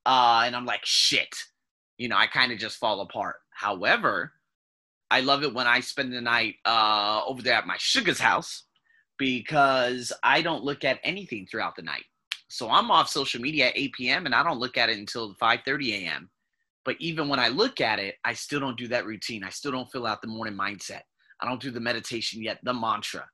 Uh, 0.05 0.43
and 0.45 0.57
I'm 0.57 0.67
like, 0.67 0.85
shit. 0.85 1.35
You 1.99 2.09
know, 2.09 2.17
I 2.17 2.27
kind 2.27 2.53
of 2.53 2.59
just 2.59 2.79
fall 2.79 3.01
apart. 3.01 3.37
However, 3.51 4.33
I 5.11 5.21
love 5.21 5.43
it 5.43 5.55
when 5.55 5.67
I 5.67 5.81
spend 5.81 6.13
the 6.13 6.21
night 6.21 6.57
uh, 6.65 7.23
over 7.27 7.43
there 7.43 7.55
at 7.55 7.67
my 7.67 7.77
sugar's 7.79 8.19
house 8.19 8.65
because 9.19 10.13
I 10.23 10.43
don't 10.43 10.65
look 10.65 10.85
at 10.85 11.01
anything 11.05 11.47
throughout 11.47 11.77
the 11.77 11.83
night. 11.83 12.05
So 12.49 12.71
I'm 12.71 12.91
off 12.91 13.09
social 13.09 13.41
media 13.41 13.69
at 13.69 13.77
8 13.77 13.93
p.m. 13.93 14.27
and 14.27 14.35
I 14.35 14.43
don't 14.43 14.59
look 14.59 14.77
at 14.77 14.89
it 14.89 14.99
until 14.99 15.35
5:30 15.35 16.05
a.m. 16.05 16.31
But 16.85 16.97
even 16.99 17.29
when 17.29 17.39
I 17.39 17.49
look 17.49 17.81
at 17.81 17.99
it, 17.99 18.17
I 18.25 18.33
still 18.33 18.61
don't 18.61 18.77
do 18.77 18.89
that 18.89 19.07
routine. 19.07 19.45
I 19.45 19.51
still 19.51 19.73
don't 19.73 19.91
fill 19.93 20.07
out 20.07 20.21
the 20.23 20.29
morning 20.29 20.55
mindset. 20.55 21.03
I 21.41 21.47
don't 21.47 21.61
do 21.61 21.71
the 21.71 21.81
meditation 21.81 22.43
yet, 22.43 22.59
the 22.63 22.75
mantra. 22.75 23.29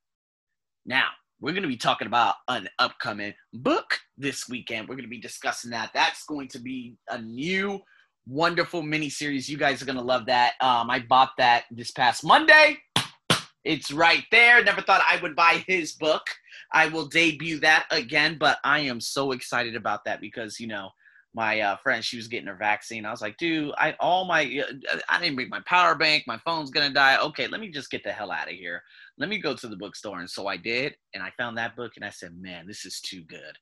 Now, 0.85 1.09
we're 1.41 1.53
going 1.53 1.63
to 1.63 1.69
be 1.69 1.77
talking 1.77 2.07
about 2.07 2.35
an 2.49 2.69
upcoming 2.79 3.35
book 3.53 3.99
this 4.17 4.49
weekend. 4.49 4.89
We're 4.89 4.97
going 4.97 5.05
to 5.05 5.09
be 5.09 5.21
discussing 5.21 5.71
that. 5.71 5.91
That's 5.95 6.25
going 6.25 6.49
to 6.49 6.59
be 6.59 6.97
a 7.09 7.21
new 7.21 7.81
wonderful 8.29 8.83
mini 8.83 9.09
series. 9.09 9.49
You 9.49 9.57
guys 9.57 9.83
are 9.83 9.87
gonna 9.87 10.03
love 10.03 10.27
that. 10.27 10.53
Um, 10.61 10.91
I 10.91 11.01
bought 11.01 11.31
that 11.39 11.65
this 11.71 11.91
past 11.91 12.25
Monday. 12.25 12.79
It's 13.65 13.91
right 13.91 14.25
there. 14.31 14.63
Never 14.63 14.83
thought 14.83 15.03
I 15.11 15.19
would 15.21 15.35
buy 15.35 15.65
his 15.67 15.93
book. 15.93 16.23
I 16.73 16.89
will 16.89 17.07
debut 17.07 17.59
that 17.61 17.87
again, 17.91 18.37
but 18.39 18.59
I 18.65 18.81
am 18.81 19.01
so 19.01 19.33
excited 19.33 19.75
about 19.75 20.05
that 20.05 20.21
because 20.21 20.61
you 20.61 20.67
know 20.67 20.91
my 21.39 21.61
uh, 21.61 21.77
friend 21.77 22.05
she 22.05 22.17
was 22.17 22.27
getting 22.27 22.49
her 22.49 22.57
vaccine. 22.57 23.07
I 23.07 23.13
was 23.13 23.23
like, 23.23 23.37
dude, 23.37 23.73
I 23.79 23.95
all 24.01 24.25
my 24.25 24.43
uh, 24.43 24.99
I 25.09 25.21
didn't 25.21 25.37
bring 25.37 25.49
my 25.49 25.61
power 25.67 25.95
bank. 25.95 26.25
My 26.27 26.39
phone's 26.39 26.71
gonna 26.71 26.91
die. 26.91 27.17
Okay, 27.19 27.47
let 27.47 27.61
me 27.61 27.71
just 27.71 27.93
get 27.93 28.03
the 28.03 28.11
hell 28.11 28.33
out 28.33 28.49
of 28.49 28.55
here. 28.55 28.83
Let 29.19 29.29
me 29.29 29.39
go 29.39 29.55
to 29.55 29.69
the 29.69 29.77
bookstore, 29.77 30.19
and 30.19 30.29
so 30.29 30.49
I 30.49 30.57
did, 30.57 30.97
and 31.15 31.23
I 31.23 31.31
found 31.39 31.57
that 31.57 31.77
book, 31.77 31.93
and 31.95 32.05
I 32.05 32.11
said, 32.11 32.37
man, 32.37 32.67
this 32.67 32.85
is 32.85 33.01
too 33.01 33.23
good. 33.23 33.57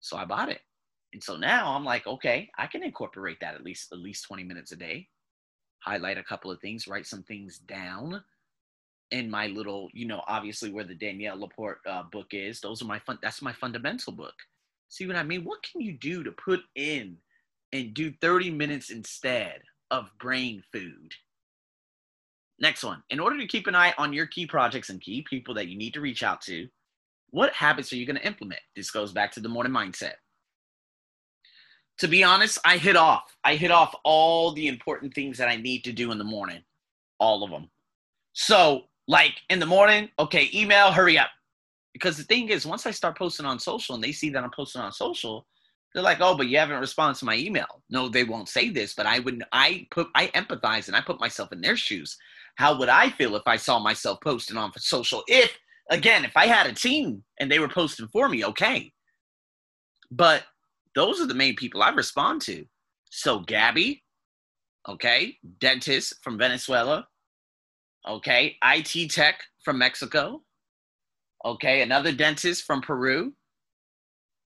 So 0.00 0.16
I 0.16 0.24
bought 0.24 0.48
it, 0.48 0.62
and 1.12 1.22
so 1.22 1.36
now 1.36 1.74
I'm 1.74 1.84
like, 1.84 2.06
okay, 2.06 2.48
I 2.56 2.66
can 2.66 2.82
incorporate 2.82 3.40
that 3.42 3.54
at 3.54 3.62
least 3.62 3.92
at 3.92 3.98
least 3.98 4.24
20 4.26 4.44
minutes 4.44 4.72
a 4.72 4.76
day. 4.76 5.06
Highlight 5.80 6.16
a 6.16 6.24
couple 6.24 6.50
of 6.50 6.62
things, 6.62 6.88
write 6.88 7.06
some 7.06 7.24
things 7.24 7.58
down 7.58 8.22
in 9.10 9.28
my 9.28 9.48
little, 9.48 9.90
you 9.92 10.06
know, 10.06 10.22
obviously 10.26 10.70
where 10.70 10.84
the 10.84 10.94
Danielle 10.94 11.38
Laporte 11.38 11.80
uh, 11.86 12.04
book 12.04 12.28
is. 12.32 12.60
Those 12.60 12.80
are 12.80 12.86
my 12.86 13.00
fun. 13.00 13.18
That's 13.20 13.42
my 13.42 13.52
fundamental 13.52 14.14
book. 14.14 14.34
See 14.90 15.06
what 15.06 15.16
I 15.16 15.22
mean? 15.22 15.44
What 15.44 15.62
can 15.62 15.80
you 15.80 15.92
do 15.92 16.24
to 16.24 16.32
put 16.32 16.60
in 16.74 17.16
and 17.72 17.94
do 17.94 18.12
30 18.20 18.50
minutes 18.50 18.90
instead 18.90 19.62
of 19.92 20.10
brain 20.18 20.62
food? 20.72 21.12
Next 22.58 22.82
one. 22.82 23.02
In 23.08 23.20
order 23.20 23.38
to 23.38 23.46
keep 23.46 23.68
an 23.68 23.76
eye 23.76 23.94
on 23.96 24.12
your 24.12 24.26
key 24.26 24.46
projects 24.46 24.90
and 24.90 25.00
key 25.00 25.24
people 25.30 25.54
that 25.54 25.68
you 25.68 25.78
need 25.78 25.94
to 25.94 26.00
reach 26.00 26.24
out 26.24 26.40
to, 26.42 26.68
what 27.30 27.52
habits 27.52 27.92
are 27.92 27.96
you 27.96 28.04
going 28.04 28.16
to 28.16 28.26
implement? 28.26 28.60
This 28.74 28.90
goes 28.90 29.12
back 29.12 29.30
to 29.32 29.40
the 29.40 29.48
morning 29.48 29.72
mindset. 29.72 30.14
To 31.98 32.08
be 32.08 32.24
honest, 32.24 32.58
I 32.64 32.76
hit 32.76 32.96
off. 32.96 33.36
I 33.44 33.54
hit 33.54 33.70
off 33.70 33.94
all 34.04 34.52
the 34.52 34.66
important 34.66 35.14
things 35.14 35.38
that 35.38 35.48
I 35.48 35.56
need 35.56 35.84
to 35.84 35.92
do 35.92 36.10
in 36.10 36.18
the 36.18 36.24
morning, 36.24 36.62
all 37.20 37.44
of 37.44 37.50
them. 37.50 37.70
So 38.32 38.86
like 39.06 39.34
in 39.50 39.60
the 39.60 39.66
morning, 39.66 40.10
okay, 40.18 40.50
email, 40.52 40.90
hurry 40.90 41.16
up. 41.16 41.30
Because 41.92 42.16
the 42.16 42.24
thing 42.24 42.48
is, 42.48 42.66
once 42.66 42.86
I 42.86 42.90
start 42.92 43.18
posting 43.18 43.46
on 43.46 43.58
social 43.58 43.94
and 43.94 44.04
they 44.04 44.12
see 44.12 44.30
that 44.30 44.44
I'm 44.44 44.50
posting 44.50 44.80
on 44.80 44.92
social, 44.92 45.46
they're 45.92 46.02
like, 46.02 46.18
"Oh, 46.20 46.36
but 46.36 46.48
you 46.48 46.58
haven't 46.58 46.80
responded 46.80 47.18
to 47.18 47.24
my 47.24 47.36
email." 47.36 47.82
No, 47.90 48.08
they 48.08 48.24
won't 48.24 48.48
say 48.48 48.70
this, 48.70 48.94
but 48.94 49.06
I 49.06 49.18
would. 49.20 49.42
I 49.52 49.86
put. 49.90 50.08
I 50.14 50.28
empathize 50.28 50.86
and 50.86 50.96
I 50.96 51.00
put 51.00 51.20
myself 51.20 51.52
in 51.52 51.60
their 51.60 51.76
shoes. 51.76 52.16
How 52.56 52.78
would 52.78 52.88
I 52.88 53.10
feel 53.10 53.36
if 53.36 53.42
I 53.46 53.56
saw 53.56 53.78
myself 53.78 54.20
posting 54.22 54.56
on 54.56 54.72
social? 54.78 55.24
If 55.26 55.56
again, 55.90 56.24
if 56.24 56.36
I 56.36 56.46
had 56.46 56.66
a 56.66 56.72
team 56.72 57.24
and 57.40 57.50
they 57.50 57.58
were 57.58 57.68
posting 57.68 58.08
for 58.08 58.28
me, 58.28 58.44
okay. 58.44 58.92
But 60.10 60.44
those 60.94 61.20
are 61.20 61.26
the 61.26 61.34
main 61.34 61.56
people 61.56 61.82
I 61.82 61.90
respond 61.90 62.42
to. 62.42 62.66
So 63.10 63.40
Gabby, 63.40 64.04
okay, 64.88 65.36
dentist 65.58 66.14
from 66.22 66.38
Venezuela, 66.38 67.08
Okay, 68.08 68.56
IT 68.64 69.10
tech 69.10 69.42
from 69.62 69.78
Mexico. 69.78 70.42
Okay, 71.44 71.82
another 71.82 72.12
dentist 72.12 72.64
from 72.64 72.80
Peru. 72.80 73.32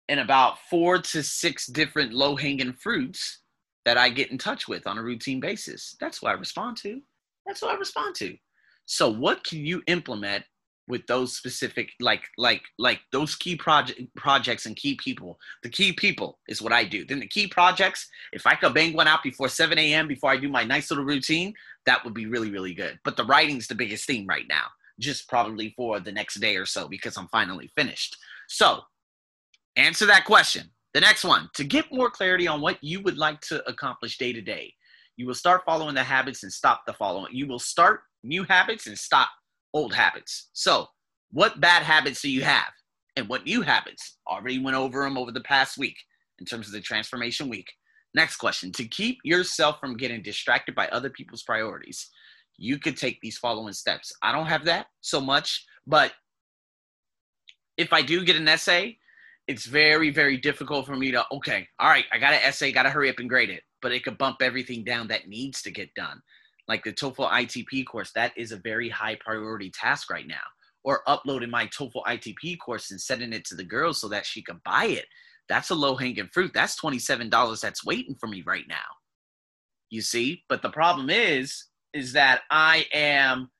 And 0.08 0.18
about 0.18 0.58
four 0.68 0.98
to 0.98 1.22
six 1.22 1.66
different 1.66 2.12
low 2.12 2.34
hanging 2.34 2.72
fruits 2.72 3.40
that 3.84 3.96
I 3.96 4.08
get 4.08 4.30
in 4.30 4.38
touch 4.38 4.66
with 4.66 4.86
on 4.86 4.98
a 4.98 5.02
routine 5.02 5.38
basis. 5.38 5.96
That's 6.00 6.20
what 6.20 6.30
I 6.30 6.32
respond 6.32 6.76
to. 6.78 7.00
That's 7.46 7.62
what 7.62 7.70
I 7.70 7.78
respond 7.78 8.16
to. 8.16 8.36
So, 8.86 9.08
what 9.08 9.44
can 9.44 9.64
you 9.64 9.82
implement 9.86 10.44
with 10.90 11.06
those 11.06 11.36
specific 11.36 11.90
like 12.00 12.24
like 12.36 12.62
like 12.78 13.00
those 13.12 13.36
key 13.36 13.54
project 13.54 14.00
projects 14.16 14.66
and 14.66 14.76
key 14.76 14.96
people 14.96 15.38
the 15.62 15.68
key 15.68 15.92
people 15.92 16.38
is 16.48 16.60
what 16.60 16.72
i 16.72 16.82
do 16.82 17.04
then 17.04 17.20
the 17.20 17.26
key 17.28 17.46
projects 17.46 18.08
if 18.32 18.46
i 18.46 18.54
could 18.54 18.74
bang 18.74 18.92
one 18.92 19.06
out 19.06 19.22
before 19.22 19.48
7 19.48 19.78
a.m 19.78 20.08
before 20.08 20.30
i 20.30 20.36
do 20.36 20.48
my 20.48 20.64
nice 20.64 20.90
little 20.90 21.04
routine 21.04 21.54
that 21.86 22.04
would 22.04 22.14
be 22.14 22.26
really 22.26 22.50
really 22.50 22.74
good 22.74 22.98
but 23.04 23.16
the 23.16 23.24
writing's 23.24 23.68
the 23.68 23.74
biggest 23.74 24.04
theme 24.04 24.26
right 24.26 24.46
now 24.48 24.66
just 25.00 25.28
probably 25.28 25.74
for 25.76 25.98
the 26.00 26.12
next 26.12 26.40
day 26.40 26.56
or 26.56 26.66
so 26.66 26.88
because 26.88 27.16
i'm 27.16 27.28
finally 27.28 27.70
finished 27.76 28.16
so 28.48 28.80
answer 29.76 30.06
that 30.06 30.24
question 30.24 30.70
the 30.94 31.00
next 31.00 31.24
one 31.24 31.48
to 31.54 31.64
get 31.64 31.92
more 31.92 32.10
clarity 32.10 32.46
on 32.46 32.60
what 32.60 32.82
you 32.82 33.00
would 33.02 33.18
like 33.18 33.40
to 33.40 33.66
accomplish 33.68 34.18
day 34.18 34.32
to 34.32 34.40
day 34.40 34.72
you 35.16 35.26
will 35.26 35.34
start 35.34 35.62
following 35.66 35.94
the 35.94 36.02
habits 36.02 36.42
and 36.42 36.52
stop 36.52 36.82
the 36.86 36.92
following 36.92 37.34
you 37.34 37.46
will 37.46 37.58
start 37.58 38.00
new 38.22 38.44
habits 38.44 38.86
and 38.86 38.98
stop 38.98 39.30
old 39.74 39.94
habits. 39.94 40.50
So, 40.52 40.86
what 41.32 41.60
bad 41.60 41.82
habits 41.82 42.22
do 42.22 42.30
you 42.30 42.42
have? 42.42 42.72
And 43.16 43.28
what 43.28 43.44
new 43.44 43.62
habits? 43.62 44.18
Already 44.28 44.58
went 44.58 44.76
over 44.76 45.02
them 45.02 45.18
over 45.18 45.32
the 45.32 45.40
past 45.42 45.78
week 45.78 45.96
in 46.38 46.46
terms 46.46 46.66
of 46.66 46.72
the 46.72 46.80
transformation 46.80 47.48
week. 47.48 47.70
Next 48.14 48.36
question 48.36 48.72
To 48.72 48.84
keep 48.84 49.18
yourself 49.24 49.78
from 49.80 49.96
getting 49.96 50.22
distracted 50.22 50.74
by 50.74 50.88
other 50.88 51.10
people's 51.10 51.42
priorities, 51.42 52.08
you 52.60 52.78
could 52.78 52.96
take 52.96 53.20
these 53.20 53.38
following 53.38 53.72
steps. 53.72 54.12
I 54.22 54.32
don't 54.32 54.46
have 54.46 54.64
that 54.66 54.86
so 55.00 55.20
much, 55.20 55.66
but 55.86 56.12
if 57.76 57.92
I 57.92 58.02
do 58.02 58.24
get 58.24 58.36
an 58.36 58.46
essay, 58.46 58.98
it's 59.48 59.66
very, 59.66 60.10
very 60.10 60.36
difficult 60.36 60.86
for 60.86 60.94
me 60.94 61.10
to, 61.10 61.24
okay, 61.32 61.66
all 61.80 61.88
right, 61.88 62.04
I 62.12 62.18
got 62.18 62.34
an 62.34 62.40
essay, 62.44 62.70
got 62.70 62.84
to 62.84 62.90
hurry 62.90 63.10
up 63.10 63.18
and 63.18 63.28
grade 63.28 63.50
it, 63.50 63.64
but 63.82 63.90
it 63.90 64.04
could 64.04 64.18
bump 64.18 64.42
everything 64.42 64.84
down 64.84 65.08
that 65.08 65.28
needs 65.28 65.62
to 65.62 65.72
get 65.72 65.92
done 65.94 66.22
like 66.70 66.84
the 66.84 66.92
TOEFL 66.92 67.28
ITP 67.28 67.84
course, 67.84 68.12
that 68.12 68.32
is 68.36 68.52
a 68.52 68.56
very 68.56 68.88
high 68.88 69.16
priority 69.16 69.70
task 69.70 70.08
right 70.08 70.26
now. 70.26 70.36
Or 70.84 71.02
uploading 71.08 71.50
my 71.50 71.66
TOEFL 71.66 72.04
ITP 72.06 72.58
course 72.60 72.92
and 72.92 73.00
sending 73.00 73.32
it 73.32 73.44
to 73.46 73.56
the 73.56 73.64
girl 73.64 73.92
so 73.92 74.06
that 74.08 74.24
she 74.24 74.40
can 74.40 74.60
buy 74.64 74.84
it. 74.84 75.06
That's 75.48 75.70
a 75.70 75.74
low 75.74 75.96
hanging 75.96 76.28
fruit. 76.32 76.52
That's 76.54 76.80
$27 76.80 77.60
that's 77.60 77.84
waiting 77.84 78.14
for 78.14 78.28
me 78.28 78.44
right 78.46 78.66
now. 78.68 78.76
You 79.90 80.00
see? 80.00 80.44
But 80.48 80.62
the 80.62 80.70
problem 80.70 81.10
is, 81.10 81.64
is 81.92 82.12
that 82.12 82.42
I 82.50 82.86
am 82.92 83.50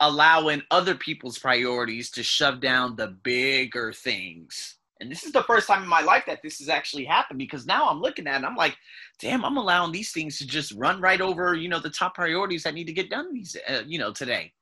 allowing 0.00 0.62
other 0.70 0.94
people's 0.94 1.38
priorities 1.38 2.10
to 2.12 2.22
shove 2.22 2.60
down 2.60 2.96
the 2.96 3.08
bigger 3.08 3.92
things 3.92 4.76
and 5.02 5.10
this 5.10 5.24
is 5.24 5.32
the 5.32 5.42
first 5.42 5.66
time 5.66 5.82
in 5.82 5.88
my 5.88 6.00
life 6.00 6.22
that 6.28 6.42
this 6.44 6.60
has 6.60 6.68
actually 6.68 7.04
happened 7.04 7.40
because 7.40 7.66
now 7.66 7.88
I'm 7.88 8.00
looking 8.00 8.28
at 8.28 8.40
it, 8.40 8.46
I'm 8.46 8.54
like, 8.54 8.76
damn, 9.18 9.44
I'm 9.44 9.56
allowing 9.56 9.90
these 9.90 10.12
things 10.12 10.38
to 10.38 10.46
just 10.46 10.70
run 10.74 11.00
right 11.00 11.20
over, 11.20 11.54
you 11.54 11.68
know, 11.68 11.80
the 11.80 11.90
top 11.90 12.14
priorities 12.14 12.62
that 12.62 12.74
need 12.74 12.86
to 12.86 12.92
get 12.92 13.10
done 13.10 13.34
these, 13.34 13.56
uh, 13.68 13.82
you 13.84 13.98
know, 13.98 14.12
today. 14.12 14.52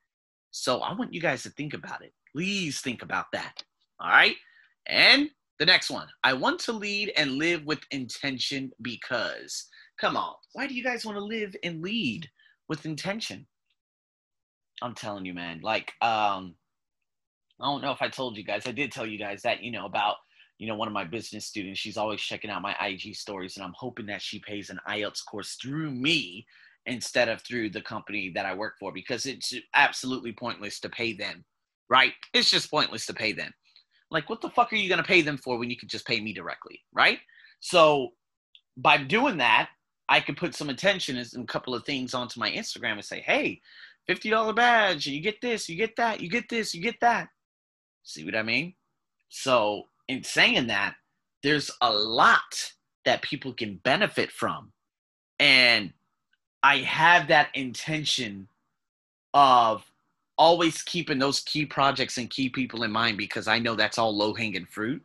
So 0.51 0.81
I 0.81 0.95
want 0.95 1.13
you 1.13 1.21
guys 1.21 1.43
to 1.43 1.51
think 1.51 1.75
about 1.75 2.03
it. 2.03 2.15
Please 2.35 2.81
think 2.81 3.03
about 3.03 3.27
that. 3.35 3.63
All 4.01 4.09
right. 4.09 4.35
And 4.87 5.29
the 5.59 5.67
next 5.67 5.91
one, 5.91 6.09
I 6.25 6.33
want 6.33 6.59
to 6.61 6.73
lead 6.73 7.13
and 7.19 7.33
live 7.33 7.67
with 7.67 7.81
intention 7.91 8.73
because, 8.81 9.69
come 10.01 10.17
on, 10.17 10.37
why 10.55 10.67
do 10.67 10.73
you 10.73 10.83
guys 10.83 11.05
want 11.05 11.19
to 11.19 11.25
live 11.25 11.55
and 11.63 11.83
lead 11.83 12.27
with 12.71 12.87
intention? 12.87 13.47
I'm 14.81 14.95
telling 14.95 15.27
you, 15.27 15.35
man. 15.35 15.61
Like, 15.63 15.93
um, 16.01 16.55
I 17.61 17.67
don't 17.67 17.83
know 17.83 17.93
if 17.93 18.01
I 18.01 18.09
told 18.09 18.39
you 18.39 18.45
guys. 18.45 18.67
I 18.67 18.73
did 18.73 18.93
tell 18.93 19.05
you 19.05 19.19
guys 19.19 19.43
that, 19.43 19.63
you 19.63 19.71
know, 19.71 19.85
about 19.85 20.17
you 20.61 20.67
know, 20.67 20.75
one 20.75 20.89
of 20.89 20.93
my 20.93 21.05
business 21.05 21.47
students, 21.47 21.81
she's 21.81 21.97
always 21.97 22.21
checking 22.21 22.51
out 22.51 22.61
my 22.61 22.77
IG 22.83 23.17
stories, 23.17 23.57
and 23.57 23.65
I'm 23.65 23.73
hoping 23.75 24.05
that 24.07 24.21
she 24.21 24.41
pays 24.41 24.69
an 24.69 24.79
IELTS 24.87 25.25
course 25.25 25.55
through 25.55 25.91
me 25.91 26.47
instead 26.85 27.31
of 27.31 27.41
through 27.41 27.71
the 27.71 27.81
company 27.81 28.31
that 28.35 28.45
I 28.45 28.53
work 28.55 28.75
for 28.79 28.93
because 28.93 29.25
it's 29.25 29.55
absolutely 29.75 30.33
pointless 30.33 30.79
to 30.81 30.91
pay 30.91 31.15
them, 31.15 31.47
right? 31.89 32.13
It's 32.35 32.51
just 32.51 32.71
pointless 32.71 33.07
to 33.07 33.15
pay 33.15 33.33
them. 33.33 33.53
Like, 34.11 34.29
what 34.29 34.43
the 34.43 34.51
fuck 34.51 34.71
are 34.75 34.77
you 34.77 34.91
going 34.91 35.03
to 35.03 35.09
pay 35.09 35.23
them 35.23 35.39
for 35.39 35.59
when 35.59 35.71
you 35.71 35.79
could 35.79 35.89
just 35.89 36.07
pay 36.07 36.21
me 36.21 36.35
directly, 36.35 36.79
right? 36.93 37.21
So, 37.61 38.11
by 38.77 38.99
doing 38.99 39.39
that, 39.39 39.71
I 40.11 40.21
could 40.21 40.37
put 40.37 40.57
some 40.57 40.69
attention 40.69 41.17
and 41.17 41.29
a 41.37 41.45
couple 41.45 41.73
of 41.73 41.87
things 41.87 42.15
onto 42.15 42.41
my 42.41 42.51
Instagram 42.51 42.95
and 42.95 43.05
say, 43.05 43.21
hey, 43.21 43.61
$50 44.09 44.55
badge, 44.57 45.07
you 45.07 45.21
get 45.21 45.41
this, 45.41 45.69
you 45.69 45.77
get 45.77 45.95
that, 45.97 46.21
you 46.21 46.29
get 46.29 46.49
this, 46.49 46.75
you 46.75 46.83
get 46.83 46.99
that. 47.01 47.29
See 48.03 48.25
what 48.25 48.35
I 48.35 48.43
mean? 48.43 48.75
So 49.29 49.85
in 50.09 50.25
saying 50.25 50.67
that, 50.67 50.97
there's 51.45 51.71
a 51.81 51.93
lot 51.93 52.73
that 53.05 53.23
people 53.23 53.53
can 53.53 53.77
benefit 53.85 54.33
from. 54.33 54.73
And 55.39 55.93
I 56.63 56.79
have 56.79 57.29
that 57.29 57.49
intention 57.55 58.49
of 59.33 59.85
always 60.37 60.83
keeping 60.83 61.21
those 61.21 61.41
key 61.41 61.65
projects 61.65 62.19
and 62.19 62.29
key 62.29 62.49
people 62.49 62.83
in 62.83 62.91
mind 62.91 63.17
because 63.17 63.47
I 63.47 63.61
know 63.61 63.77
that's 63.77 63.97
all 63.97 64.15
low 64.15 64.35
hanging 64.35 64.67
fruit. 64.67 65.03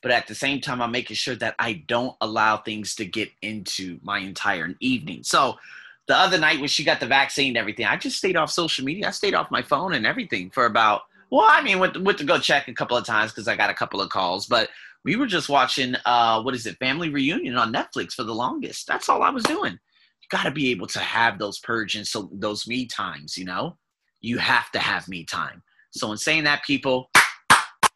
But 0.00 0.12
at 0.12 0.26
the 0.26 0.34
same 0.34 0.60
time, 0.60 0.80
I'm 0.80 0.92
making 0.92 1.16
sure 1.16 1.34
that 1.36 1.54
I 1.58 1.84
don't 1.88 2.16
allow 2.20 2.58
things 2.58 2.94
to 2.96 3.04
get 3.04 3.30
into 3.42 3.98
my 4.02 4.18
entire 4.18 4.74
evening. 4.80 5.24
So 5.24 5.58
the 6.06 6.16
other 6.16 6.38
night 6.38 6.60
when 6.60 6.68
she 6.68 6.84
got 6.84 7.00
the 7.00 7.06
vaccine 7.06 7.48
and 7.48 7.56
everything, 7.56 7.86
I 7.86 7.96
just 7.96 8.16
stayed 8.16 8.36
off 8.36 8.50
social 8.50 8.84
media. 8.84 9.08
I 9.08 9.10
stayed 9.10 9.34
off 9.34 9.50
my 9.50 9.62
phone 9.62 9.94
and 9.94 10.06
everything 10.06 10.50
for 10.50 10.66
about 10.66 11.02
well, 11.30 11.46
I 11.46 11.62
mean, 11.62 11.78
went, 11.78 12.02
went 12.02 12.18
to 12.18 12.24
go 12.24 12.38
check 12.38 12.68
a 12.68 12.72
couple 12.72 12.96
of 12.96 13.04
times 13.04 13.32
because 13.32 13.48
I 13.48 13.56
got 13.56 13.70
a 13.70 13.74
couple 13.74 14.00
of 14.00 14.08
calls, 14.08 14.46
but 14.46 14.70
we 15.04 15.16
were 15.16 15.26
just 15.26 15.48
watching, 15.48 15.94
uh, 16.06 16.42
what 16.42 16.54
is 16.54 16.66
it, 16.66 16.78
Family 16.78 17.10
Reunion 17.10 17.56
on 17.56 17.72
Netflix 17.72 18.12
for 18.12 18.24
the 18.24 18.34
longest. 18.34 18.86
That's 18.86 19.08
all 19.08 19.22
I 19.22 19.30
was 19.30 19.44
doing. 19.44 19.72
You 19.72 20.28
got 20.30 20.44
to 20.44 20.50
be 20.50 20.70
able 20.70 20.86
to 20.88 21.00
have 21.00 21.38
those 21.38 21.58
purge 21.58 21.96
and 21.96 22.06
so 22.06 22.30
those 22.32 22.66
me 22.66 22.86
times, 22.86 23.36
you 23.36 23.44
know? 23.44 23.76
You 24.20 24.38
have 24.38 24.70
to 24.72 24.78
have 24.78 25.08
me 25.08 25.24
time. 25.24 25.62
So, 25.90 26.10
in 26.10 26.18
saying 26.18 26.44
that, 26.44 26.64
people, 26.64 27.10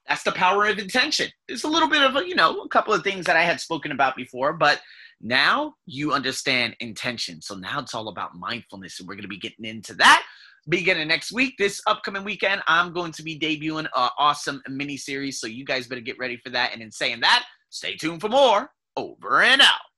that's 0.08 0.24
the 0.24 0.32
power 0.32 0.66
of 0.66 0.78
intention. 0.78 1.30
It's 1.48 1.64
a 1.64 1.68
little 1.68 1.88
bit 1.88 2.02
of 2.02 2.16
a, 2.16 2.26
you 2.26 2.34
know, 2.34 2.60
a 2.62 2.68
couple 2.68 2.92
of 2.92 3.04
things 3.04 3.26
that 3.26 3.36
I 3.36 3.42
had 3.42 3.60
spoken 3.60 3.92
about 3.92 4.16
before, 4.16 4.52
but 4.52 4.80
Now 5.22 5.76
you 5.86 6.12
understand 6.12 6.76
intention. 6.80 7.40
So 7.40 7.54
now 7.54 7.78
it's 7.78 7.94
all 7.94 8.08
about 8.08 8.34
mindfulness, 8.36 8.98
and 8.98 9.08
we're 9.08 9.14
going 9.14 9.22
to 9.22 9.28
be 9.28 9.38
getting 9.38 9.64
into 9.64 9.94
that 9.94 10.24
beginning 10.68 11.08
next 11.08 11.32
week. 11.32 11.54
This 11.58 11.80
upcoming 11.86 12.24
weekend, 12.24 12.62
I'm 12.66 12.92
going 12.92 13.12
to 13.12 13.22
be 13.22 13.38
debuting 13.38 13.86
an 13.94 14.10
awesome 14.18 14.60
mini 14.68 14.96
series. 14.96 15.40
So 15.40 15.46
you 15.46 15.64
guys 15.64 15.86
better 15.86 16.00
get 16.00 16.18
ready 16.18 16.36
for 16.38 16.50
that. 16.50 16.72
And 16.72 16.82
in 16.82 16.90
saying 16.90 17.20
that, 17.20 17.44
stay 17.70 17.94
tuned 17.94 18.20
for 18.20 18.28
more. 18.28 18.70
Over 18.96 19.42
and 19.42 19.62
out. 19.62 19.91